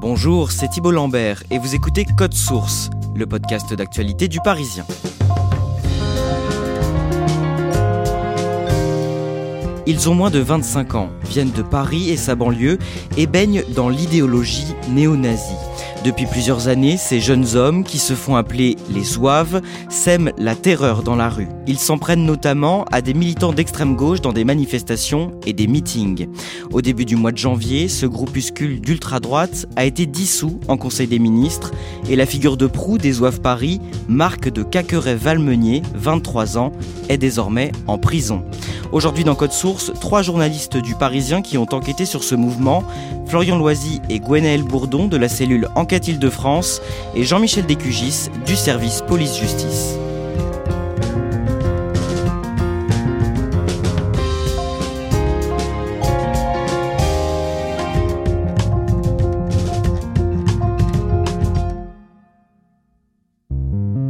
Bonjour, 0.00 0.52
c'est 0.52 0.68
Thibault 0.68 0.92
Lambert 0.92 1.42
et 1.50 1.58
vous 1.58 1.74
écoutez 1.74 2.04
Code 2.04 2.32
Source, 2.32 2.88
le 3.16 3.26
podcast 3.26 3.74
d'actualité 3.74 4.28
du 4.28 4.38
Parisien. 4.38 4.86
Ils 9.88 10.08
ont 10.08 10.14
moins 10.14 10.30
de 10.30 10.38
25 10.38 10.94
ans, 10.94 11.10
viennent 11.24 11.50
de 11.50 11.62
Paris 11.62 12.10
et 12.10 12.16
sa 12.16 12.36
banlieue 12.36 12.78
et 13.16 13.26
baignent 13.26 13.64
dans 13.74 13.88
l'idéologie 13.88 14.72
néo-nazie. 14.88 15.56
Depuis 16.04 16.26
plusieurs 16.26 16.68
années, 16.68 16.96
ces 16.96 17.20
jeunes 17.20 17.56
hommes, 17.56 17.82
qui 17.82 17.98
se 17.98 18.14
font 18.14 18.36
appeler 18.36 18.76
les 18.88 19.02
zouaves, 19.02 19.60
sèment 19.88 20.30
la 20.38 20.54
terreur 20.54 21.02
dans 21.02 21.16
la 21.16 21.28
rue. 21.28 21.48
Ils 21.66 21.78
s'en 21.78 21.98
prennent 21.98 22.24
notamment 22.24 22.84
à 22.92 23.00
des 23.00 23.14
militants 23.14 23.52
d'extrême 23.52 23.96
gauche 23.96 24.20
dans 24.20 24.32
des 24.32 24.44
manifestations 24.44 25.32
et 25.44 25.52
des 25.52 25.66
meetings. 25.66 26.28
Au 26.72 26.82
début 26.82 27.04
du 27.04 27.16
mois 27.16 27.32
de 27.32 27.38
janvier, 27.38 27.88
ce 27.88 28.06
groupuscule 28.06 28.80
d'ultra-droite 28.80 29.66
a 29.74 29.84
été 29.84 30.06
dissous 30.06 30.60
en 30.68 30.76
Conseil 30.76 31.08
des 31.08 31.18
ministres 31.18 31.72
et 32.08 32.14
la 32.14 32.26
figure 32.26 32.56
de 32.56 32.68
proue 32.68 32.98
des 32.98 33.12
zouaves 33.12 33.40
Paris, 33.40 33.80
Marc 34.08 34.48
de 34.48 34.62
Caqueret-Valmenier, 34.62 35.82
23 35.94 36.58
ans, 36.58 36.72
est 37.08 37.18
désormais 37.18 37.72
en 37.88 37.98
prison. 37.98 38.44
Aujourd'hui 38.92 39.24
dans 39.24 39.34
Code 39.34 39.52
Source, 39.52 39.92
trois 40.00 40.22
journalistes 40.22 40.78
du 40.78 40.94
Parisien 40.94 41.42
qui 41.42 41.58
ont 41.58 41.66
enquêté 41.72 42.06
sur 42.06 42.24
ce 42.24 42.34
mouvement, 42.34 42.84
Florian 43.26 43.58
Loisy 43.58 44.00
et 44.08 44.20
Gwenaël 44.20 44.62
Bourdon 44.62 45.06
de 45.06 45.18
la 45.18 45.28
cellule 45.28 45.68
Île-de-France 45.96 46.80
et 47.14 47.24
Jean-Michel 47.24 47.66
Descugis 47.66 48.28
du 48.46 48.56
service 48.56 49.02
police-justice. 49.06 50.07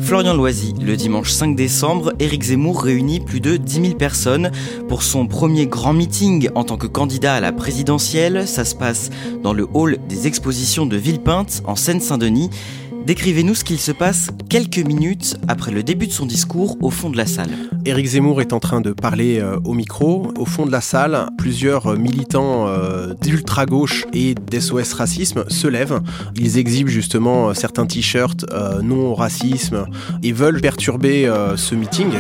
Florian 0.08 0.32
Loisy, 0.32 0.72
le 0.80 0.96
dimanche 0.96 1.30
5 1.30 1.54
décembre, 1.54 2.14
Éric 2.18 2.44
Zemmour 2.44 2.82
réunit 2.82 3.20
plus 3.20 3.42
de 3.42 3.58
10 3.58 3.82
000 3.82 3.94
personnes 3.96 4.50
pour 4.88 5.02
son 5.02 5.26
premier 5.26 5.66
grand 5.66 5.92
meeting 5.92 6.48
en 6.54 6.64
tant 6.64 6.78
que 6.78 6.86
candidat 6.86 7.34
à 7.34 7.40
la 7.40 7.52
présidentielle. 7.52 8.48
Ça 8.48 8.64
se 8.64 8.74
passe 8.74 9.10
dans 9.42 9.52
le 9.52 9.66
hall 9.74 9.98
des 10.08 10.26
expositions 10.26 10.86
de 10.86 10.96
Villepinte, 10.96 11.60
en 11.66 11.76
Seine-Saint-Denis. 11.76 12.48
Décrivez-nous 13.08 13.54
ce 13.54 13.64
qu'il 13.64 13.78
se 13.78 13.90
passe 13.90 14.28
quelques 14.50 14.76
minutes 14.86 15.38
après 15.48 15.70
le 15.70 15.82
début 15.82 16.08
de 16.08 16.12
son 16.12 16.26
discours 16.26 16.76
au 16.82 16.90
fond 16.90 17.08
de 17.08 17.16
la 17.16 17.24
salle. 17.24 17.48
Éric 17.86 18.04
Zemmour 18.04 18.42
est 18.42 18.52
en 18.52 18.60
train 18.60 18.82
de 18.82 18.92
parler 18.92 19.38
euh, 19.40 19.58
au 19.64 19.72
micro. 19.72 20.30
Au 20.36 20.44
fond 20.44 20.66
de 20.66 20.70
la 20.70 20.82
salle, 20.82 21.26
plusieurs 21.38 21.96
militants 21.96 22.68
euh, 22.68 23.14
d'ultra-gauche 23.22 24.04
et 24.12 24.34
d'SOS 24.34 24.92
Racisme 24.92 25.44
se 25.48 25.66
lèvent. 25.66 26.02
Ils 26.36 26.58
exhibent 26.58 26.88
justement 26.88 27.48
euh, 27.48 27.54
certains 27.54 27.86
t-shirts 27.86 28.44
non 28.82 29.06
au 29.06 29.14
racisme 29.14 29.86
et 30.22 30.32
veulent 30.32 30.60
perturber 30.60 31.32
ce 31.56 31.74
meeting. 31.74 32.10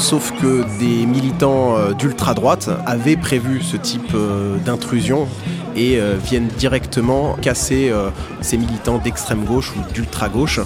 Sauf 0.00 0.32
que 0.40 0.64
des 0.78 1.04
militants 1.04 1.76
euh, 1.76 1.92
d'ultra-droite 1.92 2.70
avaient 2.86 3.18
prévu 3.18 3.60
ce 3.60 3.76
type 3.76 4.12
euh, 4.14 4.56
d'intrusion 4.56 5.28
et 5.76 6.00
euh, 6.00 6.16
viennent 6.16 6.48
directement 6.48 7.36
casser 7.42 7.92
ces 8.40 8.56
militants 8.56 8.96
d'extrême 8.96 9.44
gauche 9.44 9.72
ou 9.76 9.92
d'ultra-gauche. 9.92 10.60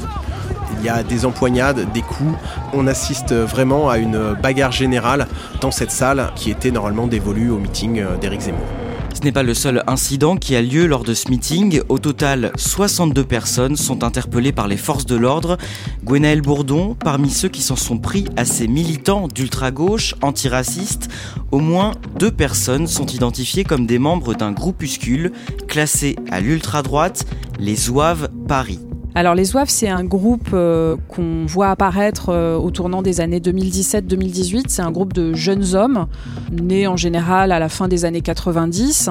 Il 0.78 0.84
y 0.84 0.88
a 0.88 1.02
des 1.02 1.26
empoignades, 1.26 1.92
des 1.92 2.02
coups. 2.02 2.38
On 2.72 2.86
assiste 2.86 3.34
vraiment 3.34 3.90
à 3.90 3.98
une 3.98 4.34
bagarre 4.34 4.72
générale 4.72 5.26
dans 5.60 5.72
cette 5.72 5.90
salle 5.90 6.30
qui 6.36 6.50
était 6.50 6.70
normalement 6.70 7.08
dévolue 7.08 7.50
au 7.50 7.58
meeting 7.58 8.02
d'Éric 8.20 8.42
Zemmour. 8.42 8.83
Ce 9.24 9.26
n'est 9.26 9.32
pas 9.32 9.42
le 9.42 9.54
seul 9.54 9.82
incident 9.86 10.36
qui 10.36 10.54
a 10.54 10.60
lieu 10.60 10.84
lors 10.84 11.02
de 11.02 11.14
ce 11.14 11.30
meeting. 11.30 11.80
Au 11.88 11.98
total, 11.98 12.52
62 12.56 13.24
personnes 13.24 13.74
sont 13.74 14.04
interpellées 14.04 14.52
par 14.52 14.68
les 14.68 14.76
forces 14.76 15.06
de 15.06 15.16
l'ordre. 15.16 15.56
Gwenaël 16.04 16.42
Bourdon, 16.42 16.94
parmi 16.94 17.30
ceux 17.30 17.48
qui 17.48 17.62
s'en 17.62 17.74
sont 17.74 17.96
pris 17.96 18.26
à 18.36 18.44
ces 18.44 18.68
militants 18.68 19.26
d'ultra-gauche 19.26 20.14
antiracistes, 20.20 21.08
au 21.52 21.58
moins 21.58 21.92
deux 22.18 22.32
personnes 22.32 22.86
sont 22.86 23.06
identifiées 23.06 23.64
comme 23.64 23.86
des 23.86 23.98
membres 23.98 24.34
d'un 24.34 24.52
groupuscule 24.52 25.32
classé 25.68 26.16
à 26.30 26.42
l'ultra-droite, 26.42 27.24
les 27.58 27.76
Zouaves 27.76 28.28
Paris. 28.46 28.80
Alors 29.16 29.36
les 29.36 29.44
Zouaves, 29.44 29.68
c'est 29.68 29.88
un 29.88 30.02
groupe 30.02 30.48
euh, 30.54 30.96
qu'on 31.06 31.46
voit 31.46 31.70
apparaître 31.70 32.30
euh, 32.30 32.56
au 32.56 32.72
tournant 32.72 33.00
des 33.00 33.20
années 33.20 33.38
2017-2018. 33.38 34.64
C'est 34.66 34.82
un 34.82 34.90
groupe 34.90 35.12
de 35.12 35.34
jeunes 35.34 35.76
hommes, 35.76 36.08
nés 36.50 36.88
en 36.88 36.96
général 36.96 37.52
à 37.52 37.60
la 37.60 37.68
fin 37.68 37.86
des 37.86 38.04
années 38.04 38.22
90 38.22 39.10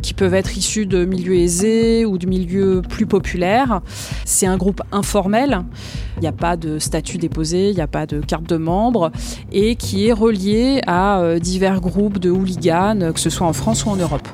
qui 0.00 0.14
peuvent 0.14 0.34
être 0.34 0.56
issus 0.56 0.86
de 0.86 1.04
milieux 1.04 1.36
aisés 1.36 2.06
ou 2.06 2.16
de 2.16 2.26
milieux 2.26 2.80
plus 2.88 3.04
populaires. 3.04 3.82
C'est 4.24 4.46
un 4.46 4.56
groupe 4.56 4.82
informel, 4.92 5.60
il 6.16 6.20
n'y 6.20 6.26
a 6.26 6.32
pas 6.32 6.56
de 6.56 6.78
statut 6.78 7.18
déposé, 7.18 7.68
il 7.68 7.74
n'y 7.74 7.82
a 7.82 7.86
pas 7.86 8.06
de 8.06 8.20
carte 8.20 8.46
de 8.46 8.56
membre, 8.56 9.12
et 9.50 9.76
qui 9.76 10.08
est 10.08 10.12
relié 10.12 10.82
à 10.86 11.20
euh, 11.20 11.38
divers 11.38 11.80
groupes 11.80 12.18
de 12.18 12.30
hooligans, 12.30 13.12
que 13.14 13.20
ce 13.20 13.30
soit 13.30 13.46
en 13.46 13.54
France 13.54 13.86
ou 13.86 13.90
en 13.90 13.96
Europe. 13.96 14.28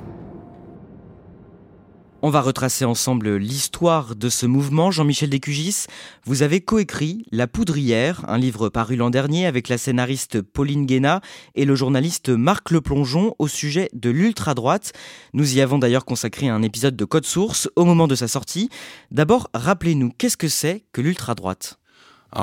On 2.23 2.29
va 2.29 2.43
retracer 2.43 2.85
ensemble 2.85 3.37
l'histoire 3.37 4.15
de 4.15 4.29
ce 4.29 4.45
mouvement. 4.45 4.91
Jean-Michel 4.91 5.31
Descugis, 5.31 5.87
vous 6.27 6.43
avez 6.43 6.61
coécrit 6.61 7.25
La 7.33 7.47
Poudrière, 7.47 8.29
un 8.29 8.37
livre 8.37 8.69
paru 8.69 8.95
l'an 8.95 9.09
dernier 9.09 9.47
avec 9.47 9.71
la 9.71 9.79
scénariste 9.79 10.43
Pauline 10.43 10.85
Guéna 10.85 11.23
et 11.55 11.65
le 11.65 11.75
journaliste 11.75 12.29
Marc 12.29 12.73
Leplongeon 12.73 13.35
au 13.39 13.49
sujet 13.49 13.89
de 13.95 14.11
l'ultra-droite. 14.11 14.93
Nous 15.33 15.57
y 15.57 15.63
avons 15.63 15.79
d'ailleurs 15.79 16.05
consacré 16.05 16.51
un 16.51 16.61
épisode 16.61 16.95
de 16.95 17.05
Code 17.07 17.25
Source 17.25 17.71
au 17.75 17.87
moment 17.87 18.07
de 18.07 18.15
sa 18.15 18.29
sortie. 18.29 18.69
D'abord, 19.11 19.49
rappelez-nous, 19.55 20.11
qu'est-ce 20.19 20.37
que 20.37 20.49
c'est 20.49 20.85
que 20.93 21.01
l'ultra-droite? 21.01 21.79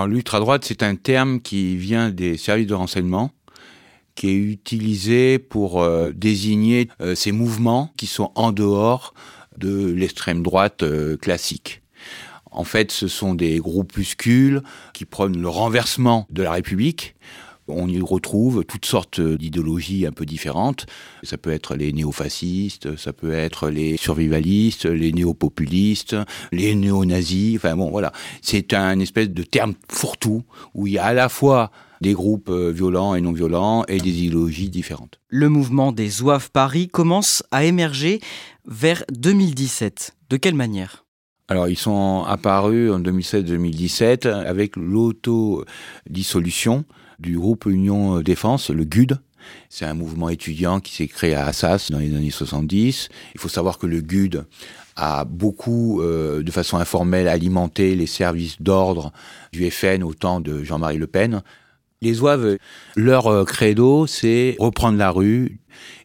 L'ultra-droite, 0.07 0.65
c'est 0.65 0.81
un 0.81 0.95
terme 0.95 1.39
qui 1.39 1.77
vient 1.77 2.09
des 2.09 2.37
services 2.37 2.67
de 2.67 2.73
renseignement 2.73 3.31
qui 4.15 4.29
est 4.29 4.35
utilisé 4.35 5.37
pour 5.37 5.83
euh, 5.83 6.11
désigner 6.11 6.89
euh, 7.01 7.13
ces 7.13 7.31
mouvements 7.31 7.93
qui 7.97 8.07
sont 8.07 8.31
en 8.33 8.51
dehors 8.51 9.13
de 9.57 9.91
l'extrême 9.91 10.43
droite 10.43 10.83
euh, 10.83 11.17
classique. 11.17 11.81
En 12.51 12.63
fait, 12.63 12.91
ce 12.91 13.07
sont 13.07 13.35
des 13.35 13.59
groupuscules 13.59 14.61
qui 14.93 15.05
prennent 15.05 15.39
le 15.39 15.49
renversement 15.49 16.27
de 16.29 16.43
la 16.43 16.51
République. 16.51 17.15
On 17.67 17.89
y 17.89 17.99
retrouve 17.99 18.63
toutes 18.63 18.85
sortes 18.85 19.19
d'idéologies 19.19 20.05
un 20.05 20.13
peu 20.13 20.25
différentes. 20.25 20.85
Ça 21.23 21.37
peut 21.37 21.51
être 21.51 21.75
les 21.75 21.91
néofascistes, 21.91 22.95
ça 22.95 23.11
peut 23.11 23.33
être 23.33 23.69
les 23.69 23.97
survivalistes, 23.97 24.85
les 24.85 25.11
néopopulistes, 25.11 26.15
les 26.53 26.75
néo-nazis. 26.75 27.57
Enfin 27.57 27.75
bon, 27.75 27.89
voilà. 27.89 28.13
C'est 28.41 28.73
un 28.73 28.99
espèce 28.99 29.29
de 29.29 29.43
terme 29.43 29.73
fourre-tout 29.89 30.43
où 30.73 30.87
il 30.87 30.93
y 30.93 30.97
a 30.97 31.05
à 31.05 31.13
la 31.13 31.27
fois 31.27 31.71
des 32.01 32.13
groupes 32.13 32.49
euh, 32.49 32.71
violents 32.71 33.15
et 33.15 33.21
non 33.21 33.31
violents 33.31 33.83
et 33.87 33.99
des 33.99 34.23
idéologies 34.23 34.69
différentes. 34.69 35.19
Le 35.29 35.49
mouvement 35.49 35.91
des 35.91 36.09
Zouaves 36.09 36.51
Paris 36.51 36.87
commence 36.87 37.43
à 37.51 37.65
émerger 37.65 38.21
vers 38.65 39.03
2017. 39.11 40.15
De 40.29 40.37
quelle 40.37 40.55
manière? 40.55 41.05
Alors, 41.49 41.69
ils 41.69 41.77
sont 41.77 42.25
apparus 42.27 42.91
en 42.91 42.99
2016-2017 42.99 44.27
avec 44.27 44.75
l'autodissolution 44.75 46.83
du 47.19 47.37
groupe 47.37 47.65
Union 47.65 48.19
Défense, 48.19 48.69
le 48.69 48.83
GUD. 48.83 49.17
C'est 49.69 49.85
un 49.85 49.93
mouvement 49.93 50.29
étudiant 50.29 50.79
qui 50.79 50.93
s'est 50.93 51.07
créé 51.07 51.35
à 51.35 51.45
Assas 51.45 51.89
dans 51.89 51.99
les 51.99 52.15
années 52.15 52.31
70. 52.31 53.09
Il 53.33 53.39
faut 53.39 53.49
savoir 53.49 53.77
que 53.77 53.87
le 53.87 54.01
GUD 54.01 54.45
a 54.95 55.25
beaucoup, 55.25 56.01
euh, 56.01 56.43
de 56.43 56.51
façon 56.51 56.77
informelle, 56.77 57.27
alimenté 57.27 57.95
les 57.95 58.07
services 58.07 58.61
d'ordre 58.61 59.11
du 59.53 59.69
FN 59.69 60.03
au 60.03 60.13
temps 60.13 60.41
de 60.41 60.63
Jean-Marie 60.63 60.97
Le 60.97 61.07
Pen. 61.07 61.43
Les 62.01 62.13
zouaves, 62.13 62.57
leur 62.95 63.27
euh, 63.27 63.43
credo, 63.43 64.07
c'est 64.07 64.55
reprendre 64.59 64.97
la 64.97 65.11
rue. 65.11 65.59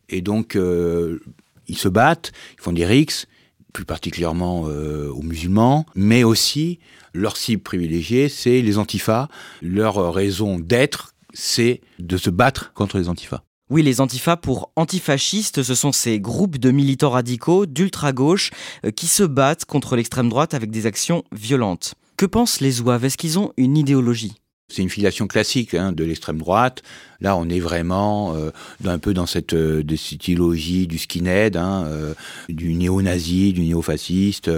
Et 0.08 0.20
donc, 0.20 0.56
euh, 0.56 1.20
ils 1.68 1.78
se 1.78 1.88
battent, 1.88 2.32
ils 2.58 2.62
font 2.62 2.72
des 2.72 2.86
rixes, 2.86 3.26
plus 3.72 3.84
particulièrement 3.84 4.64
euh, 4.68 5.08
aux 5.08 5.22
musulmans, 5.22 5.86
mais 5.94 6.24
aussi 6.24 6.78
leur 7.14 7.36
cible 7.36 7.62
privilégiée, 7.62 8.28
c'est 8.28 8.62
les 8.62 8.78
antifas. 8.78 9.28
Leur 9.60 10.12
raison 10.12 10.58
d'être, 10.58 11.14
c'est 11.32 11.80
de 11.98 12.16
se 12.16 12.30
battre 12.30 12.72
contre 12.74 12.98
les 12.98 13.08
antifas. 13.08 13.42
Oui, 13.70 13.82
les 13.82 14.02
antifas 14.02 14.36
pour 14.36 14.70
antifascistes, 14.76 15.62
ce 15.62 15.74
sont 15.74 15.92
ces 15.92 16.20
groupes 16.20 16.58
de 16.58 16.70
militants 16.70 17.08
radicaux 17.08 17.64
d'ultra-gauche 17.64 18.50
euh, 18.84 18.90
qui 18.90 19.06
se 19.06 19.22
battent 19.22 19.64
contre 19.64 19.96
l'extrême 19.96 20.28
droite 20.28 20.52
avec 20.52 20.70
des 20.70 20.84
actions 20.84 21.24
violentes. 21.32 21.94
Que 22.18 22.26
pensent 22.26 22.60
les 22.60 22.70
zouaves? 22.70 23.06
Est-ce 23.06 23.16
qu'ils 23.16 23.38
ont 23.38 23.52
une 23.56 23.78
idéologie? 23.78 24.41
C'est 24.72 24.82
une 24.82 24.88
filiation 24.88 25.26
classique 25.26 25.74
hein, 25.74 25.92
de 25.92 26.02
l'extrême 26.02 26.38
droite. 26.38 26.82
Là, 27.20 27.36
on 27.36 27.48
est 27.48 27.60
vraiment 27.60 28.34
euh, 28.34 28.50
un 28.84 28.98
peu 28.98 29.14
dans 29.14 29.26
cette, 29.26 29.52
euh, 29.52 29.84
idéologie 30.10 30.86
du 30.86 30.98
skinhead, 30.98 31.56
hein, 31.56 31.84
euh, 31.86 32.14
du 32.48 32.74
néo-nazi, 32.74 33.52
du 33.52 33.60
néo-fasciste. 33.60 34.50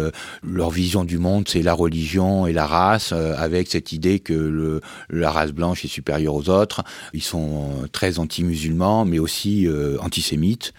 leur 0.43 0.71
vision 0.71 1.05
du 1.05 1.19
monde, 1.19 1.49
c'est 1.49 1.63
la 1.63 1.75
religion 1.75 2.47
et 2.47 2.53
la 2.53 2.67
race, 2.67 3.13
avec 3.13 3.69
cette 3.69 3.93
idée 3.93 4.21
que 4.21 4.81
la 5.11 5.31
race 5.31 5.53
blanche 5.53 5.85
est 5.85 5.89
supérieure 5.89 6.35
aux 6.35 6.49
autres. 6.49 6.85
Ils 7.13 7.23
sont 7.23 7.89
très 7.93 8.19
anti-musulmans, 8.19 9.05
mais 9.05 9.19
aussi 9.19 9.69
antisémites. 10.01 10.73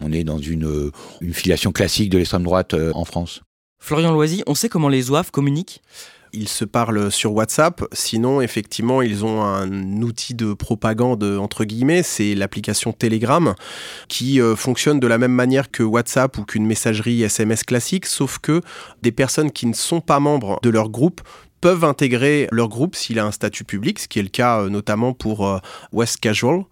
On 0.00 0.12
est 0.12 0.24
dans 0.24 0.38
une, 0.38 0.90
une 1.20 1.34
filiation 1.34 1.72
classique 1.72 2.10
de 2.10 2.18
l'extrême 2.18 2.42
droite 2.42 2.74
en 2.94 3.04
France. 3.04 3.42
Florian 3.78 4.12
Loisy, 4.12 4.42
on 4.46 4.54
sait 4.54 4.68
comment 4.68 4.88
les 4.88 5.02
zouaves 5.02 5.30
communiquent? 5.30 5.82
Ils 6.32 6.48
se 6.48 6.64
parlent 6.64 7.10
sur 7.10 7.32
WhatsApp. 7.32 7.84
Sinon, 7.92 8.40
effectivement, 8.40 9.02
ils 9.02 9.24
ont 9.24 9.42
un 9.42 10.02
outil 10.02 10.34
de 10.34 10.52
propagande, 10.52 11.24
entre 11.24 11.64
guillemets, 11.64 12.02
c'est 12.02 12.34
l'application 12.34 12.92
Telegram, 12.92 13.54
qui 14.08 14.40
euh, 14.40 14.56
fonctionne 14.56 15.00
de 15.00 15.06
la 15.06 15.18
même 15.18 15.32
manière 15.32 15.70
que 15.70 15.82
WhatsApp 15.82 16.36
ou 16.38 16.44
qu'une 16.44 16.66
messagerie 16.66 17.22
SMS 17.22 17.64
classique, 17.64 18.06
sauf 18.06 18.38
que 18.38 18.60
des 19.02 19.12
personnes 19.12 19.50
qui 19.50 19.66
ne 19.66 19.74
sont 19.74 20.00
pas 20.00 20.20
membres 20.20 20.58
de 20.62 20.70
leur 20.70 20.88
groupe 20.88 21.20
peuvent 21.60 21.84
intégrer 21.84 22.48
leur 22.52 22.68
groupe 22.68 22.94
s'il 22.94 23.18
a 23.18 23.26
un 23.26 23.32
statut 23.32 23.64
public, 23.64 23.98
ce 23.98 24.08
qui 24.08 24.18
est 24.18 24.22
le 24.22 24.28
cas 24.28 24.60
euh, 24.60 24.68
notamment 24.68 25.12
pour 25.12 25.46
euh, 25.46 25.58
West 25.92 26.18
Casual, 26.20 26.62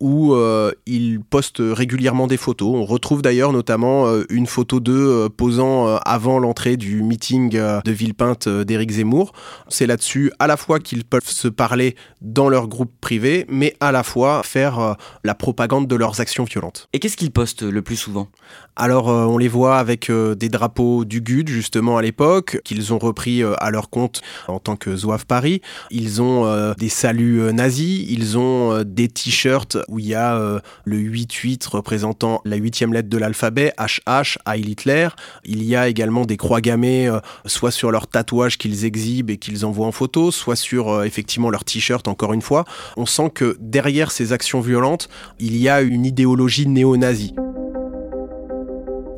où 0.00 0.34
euh, 0.34 0.72
il 0.86 1.20
poste 1.20 1.58
régulièrement 1.60 2.26
des 2.26 2.38
photos. 2.38 2.74
On 2.74 2.84
retrouve 2.84 3.20
d'ailleurs 3.20 3.52
notamment 3.52 4.06
euh, 4.06 4.24
une 4.30 4.46
photo 4.46 4.80
d'eux 4.80 4.94
euh, 4.94 5.28
posant 5.28 5.96
avant 5.98 6.38
l'entrée 6.38 6.76
du 6.76 7.02
meeting 7.02 7.50
de 7.50 7.90
Villepinte 7.90 8.48
d'Éric 8.48 8.92
Zemmour. 8.92 9.32
C'est 9.68 9.86
là-dessus 9.86 10.32
à 10.38 10.46
la 10.46 10.56
fois 10.56 10.78
qu'ils 10.78 11.04
peuvent 11.04 11.28
se 11.28 11.48
parler 11.48 11.96
dans 12.22 12.48
leur 12.48 12.68
groupe 12.68 12.92
privé, 13.00 13.44
mais 13.48 13.76
à 13.80 13.92
la 13.92 14.02
fois 14.02 14.42
faire 14.42 14.96
la 15.24 15.34
propagande 15.34 15.86
de 15.86 15.96
leurs 15.96 16.20
actions 16.20 16.44
violentes. 16.44 16.88
Et 16.92 16.98
qu'est-ce 16.98 17.16
qu'ils 17.16 17.30
postent 17.30 17.62
le 17.62 17.82
plus 17.82 17.96
souvent? 17.96 18.28
Alors 18.76 19.08
on 19.08 19.36
les 19.36 19.48
voit 19.48 19.78
avec 19.78 20.10
des 20.10 20.48
drapeaux 20.48 21.04
du 21.04 21.20
GUD 21.20 21.48
justement 21.48 21.98
à 21.98 22.02
l'époque, 22.02 22.60
qu'ils 22.64 22.94
ont 22.94 22.98
repris 22.98 23.42
à 23.42 23.70
leur 23.70 23.90
compte 23.90 24.22
en 24.48 24.58
tant 24.58 24.76
que 24.76 24.96
Zouave 24.96 25.26
Paris. 25.26 25.60
Ils 25.90 26.22
ont 26.22 26.72
des 26.78 26.88
saluts 26.88 27.52
nazis, 27.52 28.06
ils 28.08 28.38
ont 28.38 28.82
des 28.84 29.08
t-shirts 29.08 29.76
où 29.90 29.98
il 29.98 30.06
y 30.06 30.14
a 30.14 30.36
euh, 30.36 30.60
le 30.84 30.96
8-8 30.96 31.68
représentant 31.68 32.40
la 32.44 32.56
huitième 32.56 32.92
lettre 32.92 33.08
de 33.08 33.18
l'alphabet, 33.18 33.74
HH, 33.78 34.38
Heil 34.46 34.70
Hitler. 34.70 35.08
Il 35.44 35.62
y 35.64 35.76
a 35.76 35.88
également 35.88 36.24
des 36.24 36.36
croix 36.36 36.60
gammées, 36.60 37.08
euh, 37.08 37.18
soit 37.44 37.72
sur 37.72 37.90
leurs 37.90 38.06
tatouages 38.06 38.56
qu'ils 38.56 38.84
exhibent 38.84 39.30
et 39.30 39.36
qu'ils 39.36 39.66
envoient 39.66 39.86
en 39.86 39.92
photo, 39.92 40.30
soit 40.30 40.56
sur 40.56 40.88
euh, 40.88 41.04
effectivement 41.04 41.50
leur 41.50 41.64
t-shirt, 41.64 42.06
encore 42.08 42.32
une 42.32 42.42
fois. 42.42 42.64
On 42.96 43.06
sent 43.06 43.30
que 43.34 43.56
derrière 43.60 44.12
ces 44.12 44.32
actions 44.32 44.60
violentes, 44.60 45.08
il 45.40 45.56
y 45.56 45.68
a 45.68 45.80
une 45.80 46.06
idéologie 46.06 46.66
néo-nazie. 46.66 47.34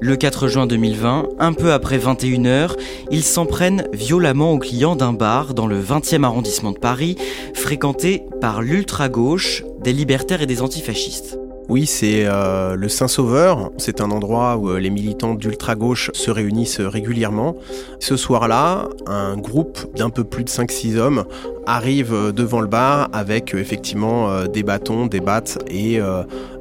Le 0.05 0.17
4 0.17 0.49
juin 0.49 0.67
2020, 0.67 1.29
un 1.39 1.53
peu 1.53 1.73
après 1.73 1.97
21h, 1.97 2.73
ils 3.13 3.23
s'en 3.23 3.47
prennent 3.47 3.87
violemment 3.93 4.51
aux 4.51 4.59
clients 4.59 4.97
d'un 4.97 5.13
bar 5.13 5.55
dans 5.55 5.69
le 5.69 5.81
20e 5.81 6.25
arrondissement 6.25 6.73
de 6.73 6.79
Paris, 6.79 7.17
fréquenté 7.55 8.25
par 8.41 8.63
l'ultra-gauche, 8.63 9.63
des 9.81 9.93
libertaires 9.93 10.43
et 10.43 10.47
des 10.47 10.61
antifascistes. 10.61 11.39
Oui, 11.69 11.87
c'est 11.87 12.25
euh, 12.27 12.75
le 12.75 12.89
Saint-Sauveur. 12.89 13.71
C'est 13.79 14.01
un 14.01 14.11
endroit 14.11 14.57
où 14.57 14.71
euh, 14.71 14.81
les 14.81 14.91
militants 14.91 15.35
d'ultra-gauche 15.35 16.11
se 16.15 16.33
réunissent 16.33 16.81
régulièrement. 16.81 17.55
Ce 18.01 18.17
soir-là, 18.17 18.89
un 19.07 19.37
groupe 19.37 19.95
d'un 19.95 20.11
peu 20.11 20.25
plus 20.25 20.43
de 20.43 20.51
5-6 20.51 20.97
hommes 20.99 21.25
arrive 21.67 22.13
euh, 22.13 22.33
devant 22.33 22.61
le 22.61 22.67
bar 22.67 23.09
avec 23.13 23.55
effectivement 23.55 24.45
des 24.47 24.63
bâtons, 24.63 25.07
des 25.07 25.21
battes 25.21 25.59
et 25.69 26.01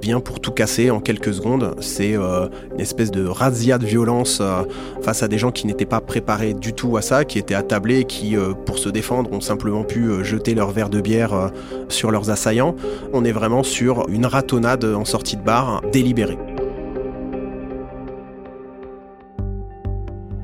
vient 0.01 0.19
pour 0.19 0.39
tout 0.39 0.51
casser 0.51 0.92
en 0.92 1.00
quelques 1.00 1.33
secondes. 1.33 1.75
C'est 1.80 2.13
une 2.13 2.80
espèce 2.80 3.12
de 3.12 3.25
razzia 3.25 3.77
de 3.77 3.86
violence 3.86 4.42
face 5.01 5.24
à 5.24 5.27
des 5.27 5.38
gens 5.38 5.51
qui 5.51 5.68
n'étaient 5.68 5.86
pas 5.86 6.01
préparés 6.01 6.53
du 6.53 6.74
tout 6.74 6.98
à 6.98 7.01
ça, 7.01 7.25
qui 7.25 7.39
étaient 7.39 7.56
attablés 7.56 8.06
qui, 8.06 8.36
pour 8.65 8.77
se 8.77 8.89
défendre, 8.89 9.31
ont 9.31 9.42
simplement 9.42 9.83
pu 9.83 10.24
jeter 10.24 10.53
leur 10.53 10.71
verre 10.71 10.89
de 10.89 11.01
bière 11.01 11.51
sur 11.89 12.12
leurs 12.12 12.30
assaillants. 12.30 12.75
On 13.13 13.24
est 13.24 13.31
vraiment 13.31 13.63
sur 13.63 14.07
une 14.09 14.25
ratonnade 14.25 14.86
en 14.86 15.06
sortie 15.06 15.38
de 15.38 15.44
bar 15.44 15.81
délibérée. 15.92 16.38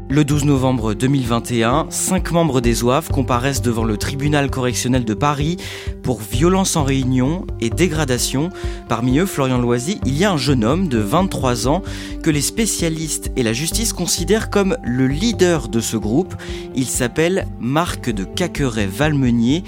Le 0.09 0.23
12 0.23 0.45
novembre 0.45 0.93
2021, 0.93 1.87
cinq 1.89 2.31
membres 2.31 2.61
des 2.61 2.81
OAF 2.81 3.09
comparaissent 3.09 3.61
devant 3.61 3.83
le 3.83 3.97
tribunal 3.97 4.49
correctionnel 4.49 5.03
de 5.03 5.13
Paris 5.13 5.57
pour 6.01 6.21
violence 6.21 6.77
en 6.77 6.85
réunion 6.85 7.45
et 7.59 7.69
dégradation. 7.69 8.49
Parmi 8.87 9.19
eux, 9.19 9.25
Florian 9.25 9.57
Loisy, 9.57 9.99
il 10.05 10.17
y 10.17 10.23
a 10.23 10.31
un 10.31 10.37
jeune 10.37 10.63
homme 10.63 10.87
de 10.87 10.99
23 10.99 11.67
ans 11.67 11.81
que 12.23 12.29
les 12.29 12.41
spécialistes 12.41 13.31
et 13.35 13.43
la 13.43 13.51
justice 13.51 13.91
considèrent 13.91 14.49
comme 14.49 14.77
le 14.81 15.07
leader 15.07 15.67
de 15.67 15.81
ce 15.81 15.97
groupe. 15.97 16.35
Il 16.73 16.85
s'appelle 16.85 17.45
Marc 17.59 18.09
de 18.09 18.23
Caqueret-Valmenier. 18.23 19.65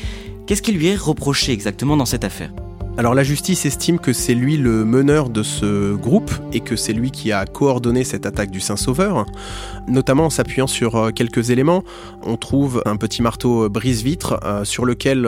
Qu'est-ce 0.47 0.61
qui 0.61 0.71
lui 0.71 0.87
est 0.87 0.95
reproché 0.95 1.51
exactement 1.51 1.97
dans 1.97 2.05
cette 2.05 2.23
affaire? 2.23 2.53
Alors 2.99 3.13
la 3.13 3.23
justice 3.23 3.65
estime 3.65 3.97
que 3.97 4.11
c'est 4.11 4.33
lui 4.33 4.57
le 4.57 4.83
meneur 4.83 5.29
de 5.29 5.41
ce 5.41 5.95
groupe 5.95 6.31
et 6.51 6.59
que 6.59 6.75
c'est 6.75 6.91
lui 6.91 7.11
qui 7.11 7.31
a 7.31 7.45
coordonné 7.45 8.03
cette 8.03 8.25
attaque 8.25 8.51
du 8.51 8.59
Saint-Sauveur, 8.59 9.25
notamment 9.89 10.25
en 10.25 10.29
s'appuyant 10.29 10.67
sur 10.67 10.95
euh, 10.95 11.11
quelques 11.11 11.49
éléments. 11.49 11.83
On 12.23 12.37
trouve 12.37 12.81
un 12.85 12.95
petit 12.95 13.21
marteau 13.21 13.65
euh, 13.65 13.69
brise-vitre 13.69 14.39
euh, 14.43 14.63
sur 14.63 14.85
lequel 14.85 15.27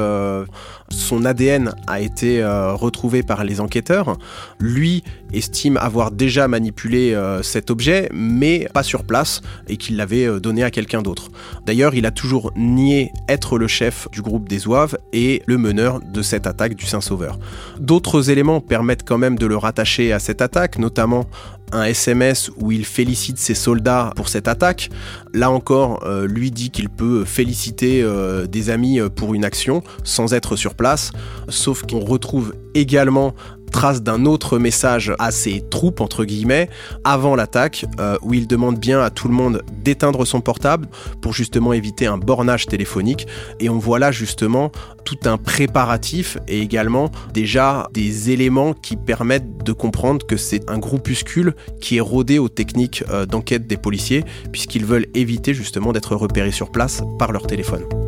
son 0.89 1.25
ADN 1.25 1.73
a 1.87 2.01
été 2.01 2.43
retrouvé 2.43 3.23
par 3.23 3.43
les 3.43 3.59
enquêteurs. 3.59 4.17
Lui 4.59 5.03
estime 5.33 5.77
avoir 5.77 6.11
déjà 6.11 6.47
manipulé 6.47 7.17
cet 7.41 7.71
objet, 7.71 8.09
mais 8.13 8.67
pas 8.73 8.83
sur 8.83 9.03
place, 9.03 9.41
et 9.67 9.77
qu'il 9.77 9.97
l'avait 9.97 10.39
donné 10.39 10.63
à 10.63 10.71
quelqu'un 10.71 11.01
d'autre. 11.01 11.29
D'ailleurs, 11.65 11.95
il 11.95 12.05
a 12.05 12.11
toujours 12.11 12.51
nié 12.55 13.11
être 13.27 13.57
le 13.57 13.67
chef 13.67 14.07
du 14.11 14.21
groupe 14.21 14.49
des 14.49 14.59
Zouaves 14.59 14.97
et 15.13 15.41
le 15.45 15.57
meneur 15.57 15.99
de 15.99 16.21
cette 16.21 16.47
attaque 16.47 16.75
du 16.75 16.85
Saint-Sauveur. 16.85 17.39
D'autres 17.79 18.29
éléments 18.29 18.61
permettent 18.61 19.07
quand 19.07 19.17
même 19.17 19.37
de 19.37 19.45
le 19.45 19.57
rattacher 19.57 20.11
à 20.11 20.19
cette 20.19 20.41
attaque, 20.41 20.77
notamment 20.77 21.25
un 21.71 21.83
SMS 21.83 22.51
où 22.57 22.71
il 22.71 22.85
félicite 22.85 23.37
ses 23.37 23.55
soldats 23.55 24.11
pour 24.15 24.29
cette 24.29 24.47
attaque. 24.47 24.89
Là 25.33 25.51
encore, 25.51 26.03
euh, 26.05 26.27
lui 26.27 26.51
dit 26.51 26.69
qu'il 26.69 26.89
peut 26.89 27.25
féliciter 27.25 28.01
euh, 28.03 28.47
des 28.47 28.69
amis 28.69 28.99
euh, 28.99 29.09
pour 29.09 29.33
une 29.33 29.45
action 29.45 29.83
sans 30.03 30.33
être 30.33 30.55
sur 30.55 30.75
place, 30.75 31.11
sauf 31.49 31.83
qu'on 31.83 31.99
retrouve 31.99 32.53
également 32.73 33.33
trace 33.71 34.03
d'un 34.03 34.25
autre 34.25 34.59
message 34.59 35.13
à 35.17 35.31
ses 35.31 35.61
troupes, 35.61 36.01
entre 36.01 36.25
guillemets, 36.25 36.69
avant 37.03 37.35
l'attaque, 37.35 37.85
euh, 37.99 38.17
où 38.21 38.33
il 38.33 38.47
demande 38.47 38.77
bien 38.77 39.01
à 39.01 39.09
tout 39.09 39.27
le 39.27 39.33
monde 39.33 39.63
d'éteindre 39.83 40.25
son 40.25 40.41
portable 40.41 40.87
pour 41.21 41.33
justement 41.33 41.73
éviter 41.73 42.05
un 42.05 42.17
bornage 42.17 42.67
téléphonique. 42.67 43.27
Et 43.59 43.69
on 43.69 43.79
voit 43.79 43.99
là 43.99 44.11
justement 44.11 44.71
tout 45.03 45.17
un 45.25 45.37
préparatif 45.37 46.37
et 46.47 46.61
également 46.61 47.09
déjà 47.33 47.87
des 47.93 48.29
éléments 48.29 48.73
qui 48.73 48.97
permettent 48.97 49.63
de 49.63 49.71
comprendre 49.71 50.25
que 50.25 50.37
c'est 50.37 50.69
un 50.69 50.77
groupuscule 50.77 51.55
qui 51.79 51.97
est 51.97 52.01
rodé 52.01 52.37
aux 52.39 52.49
techniques 52.49 53.03
euh, 53.09 53.25
d'enquête 53.25 53.67
des 53.67 53.77
policiers, 53.77 54.23
puisqu'ils 54.51 54.85
veulent 54.85 55.07
éviter 55.15 55.53
justement 55.53 55.93
d'être 55.93 56.15
repérés 56.15 56.51
sur 56.51 56.71
place 56.71 57.01
par 57.17 57.31
leur 57.31 57.47
téléphone. 57.47 58.00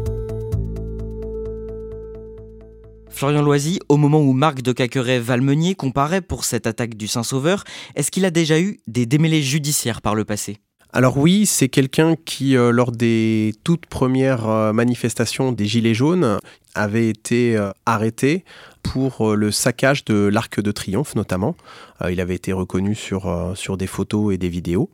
Florian 3.23 3.41
Loisy, 3.41 3.79
au 3.87 3.95
moment 3.95 4.19
où 4.19 4.33
Marc 4.33 4.61
de 4.61 4.73
Caqueret-Valmenier 4.73 5.75
comparaît 5.75 6.19
pour 6.19 6.43
cette 6.43 6.67
attaque 6.67 6.95
du 6.95 7.07
Saint-Sauveur, 7.07 7.63
est-ce 7.95 8.11
qu'il 8.11 8.25
a 8.25 8.31
déjà 8.31 8.59
eu 8.59 8.81
des 8.87 9.05
démêlés 9.05 9.41
judiciaires 9.41 10.01
par 10.01 10.13
le 10.13 10.25
passé? 10.25 10.57
Alors 10.91 11.17
oui, 11.17 11.45
c'est 11.45 11.69
quelqu'un 11.69 12.17
qui, 12.25 12.57
euh, 12.57 12.73
lors 12.73 12.91
des 12.91 13.53
toutes 13.63 13.85
premières 13.85 14.49
euh, 14.49 14.73
manifestations 14.73 15.53
des 15.53 15.67
Gilets 15.67 15.93
jaunes, 15.93 16.37
avait 16.75 17.07
été 17.07 17.55
euh, 17.55 17.71
arrêté 17.85 18.43
pour 18.83 19.35
le 19.35 19.49
saccage 19.49 20.05
de 20.05 20.25
l'Arc 20.25 20.59
de 20.59 20.71
Triomphe 20.71 21.15
notamment. 21.15 21.55
il 22.09 22.19
avait 22.21 22.35
été 22.35 22.53
reconnu 22.53 22.93
sur, 22.93 23.53
sur 23.55 23.77
des 23.77 23.87
photos 23.87 24.33
et 24.33 24.37
des 24.37 24.49
vidéos. 24.49 24.89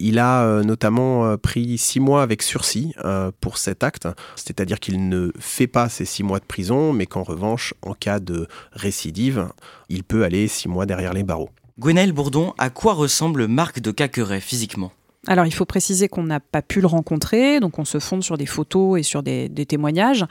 Il 0.00 0.18
a 0.18 0.62
notamment 0.62 1.36
pris 1.38 1.78
six 1.78 2.00
mois 2.00 2.22
avec 2.22 2.42
sursis 2.42 2.94
pour 3.40 3.56
cet 3.56 3.84
acte, 3.84 4.08
c'est-à-dire 4.36 4.80
qu'il 4.80 5.08
ne 5.08 5.32
fait 5.38 5.66
pas 5.66 5.88
ces 5.88 6.04
six 6.04 6.22
mois 6.22 6.40
de 6.40 6.44
prison, 6.44 6.92
mais 6.92 7.06
qu'en 7.06 7.22
revanche, 7.22 7.74
en 7.82 7.94
cas 7.94 8.20
de 8.20 8.48
récidive, 8.72 9.48
il 9.88 10.04
peut 10.04 10.24
aller 10.24 10.48
six 10.48 10.68
mois 10.68 10.84
derrière 10.84 11.14
les 11.14 11.22
barreaux. 11.22 11.50
Gwenaël 11.78 12.12
Bourdon, 12.12 12.54
à 12.58 12.70
quoi 12.70 12.94
ressemble 12.94 13.46
Marc 13.46 13.80
de 13.80 13.92
Caqueret 13.92 14.40
physiquement? 14.40 14.90
Alors 15.28 15.46
il 15.46 15.52
faut 15.52 15.64
préciser 15.64 16.08
qu'on 16.08 16.24
n'a 16.24 16.40
pas 16.40 16.62
pu 16.62 16.80
le 16.80 16.86
rencontrer, 16.86 17.60
donc 17.60 17.78
on 17.78 17.84
se 17.84 17.98
fonde 17.98 18.22
sur 18.22 18.36
des 18.36 18.46
photos 18.46 18.98
et 18.98 19.02
sur 19.02 19.22
des, 19.22 19.48
témoignages. 19.68 20.24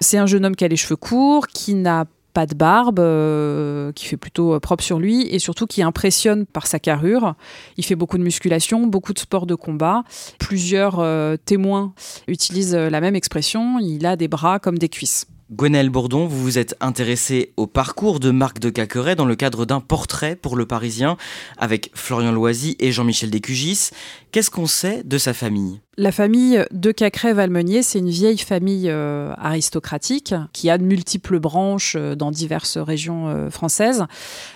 C'est 0.00 0.16
un 0.16 0.26
jeune 0.26 0.46
homme 0.46 0.56
qui 0.56 0.64
a 0.64 0.68
les 0.68 0.76
cheveux 0.76 0.96
courts, 0.96 1.48
qui 1.48 1.74
n'a 1.74 2.04
pas 2.34 2.46
de 2.46 2.54
barbe, 2.54 2.98
euh, 2.98 3.92
qui 3.92 4.06
fait 4.06 4.16
plutôt 4.16 4.54
euh, 4.54 4.60
propre 4.60 4.84
sur 4.84 4.98
lui 4.98 5.22
et 5.32 5.38
surtout 5.38 5.66
qui 5.66 5.82
impressionne 5.82 6.44
par 6.44 6.66
sa 6.66 6.78
carrure. 6.78 7.34
Il 7.78 7.84
fait 7.84 7.94
beaucoup 7.94 8.18
de 8.18 8.24
musculation, 8.24 8.86
beaucoup 8.86 9.14
de 9.14 9.18
sport 9.18 9.46
de 9.46 9.54
combat. 9.54 10.02
Plusieurs 10.38 10.98
euh, 10.98 11.36
témoins 11.42 11.94
utilisent 12.26 12.74
la 12.74 13.00
même 13.00 13.14
expression, 13.14 13.78
il 13.78 14.04
a 14.04 14.16
des 14.16 14.28
bras 14.28 14.58
comme 14.58 14.78
des 14.78 14.88
cuisses. 14.88 15.26
Gwenaël 15.52 15.90
Bourdon, 15.90 16.26
vous 16.26 16.42
vous 16.42 16.58
êtes 16.58 16.74
intéressé 16.80 17.52
au 17.56 17.66
parcours 17.66 18.18
de 18.18 18.30
Marc 18.30 18.58
de 18.60 18.70
Caqueret 18.70 19.14
dans 19.14 19.26
le 19.26 19.36
cadre 19.36 19.66
d'un 19.66 19.80
portrait 19.80 20.36
pour 20.36 20.56
Le 20.56 20.66
Parisien 20.66 21.18
avec 21.58 21.90
Florian 21.94 22.32
Loisy 22.32 22.76
et 22.80 22.92
Jean-Michel 22.92 23.30
Descugis. 23.30 23.90
Qu'est-ce 24.34 24.50
qu'on 24.50 24.66
sait 24.66 25.04
de 25.04 25.16
sa 25.16 25.32
famille? 25.32 25.80
La 25.96 26.10
famille 26.10 26.64
de 26.72 26.90
Cacré-Valmenier, 26.90 27.84
c'est 27.84 28.00
une 28.00 28.10
vieille 28.10 28.38
famille 28.38 28.90
euh, 28.90 29.32
aristocratique 29.38 30.34
qui 30.52 30.68
a 30.70 30.76
de 30.76 30.82
multiples 30.82 31.38
branches 31.38 31.94
euh, 31.96 32.16
dans 32.16 32.32
diverses 32.32 32.76
régions 32.76 33.28
euh, 33.28 33.48
françaises. 33.48 34.04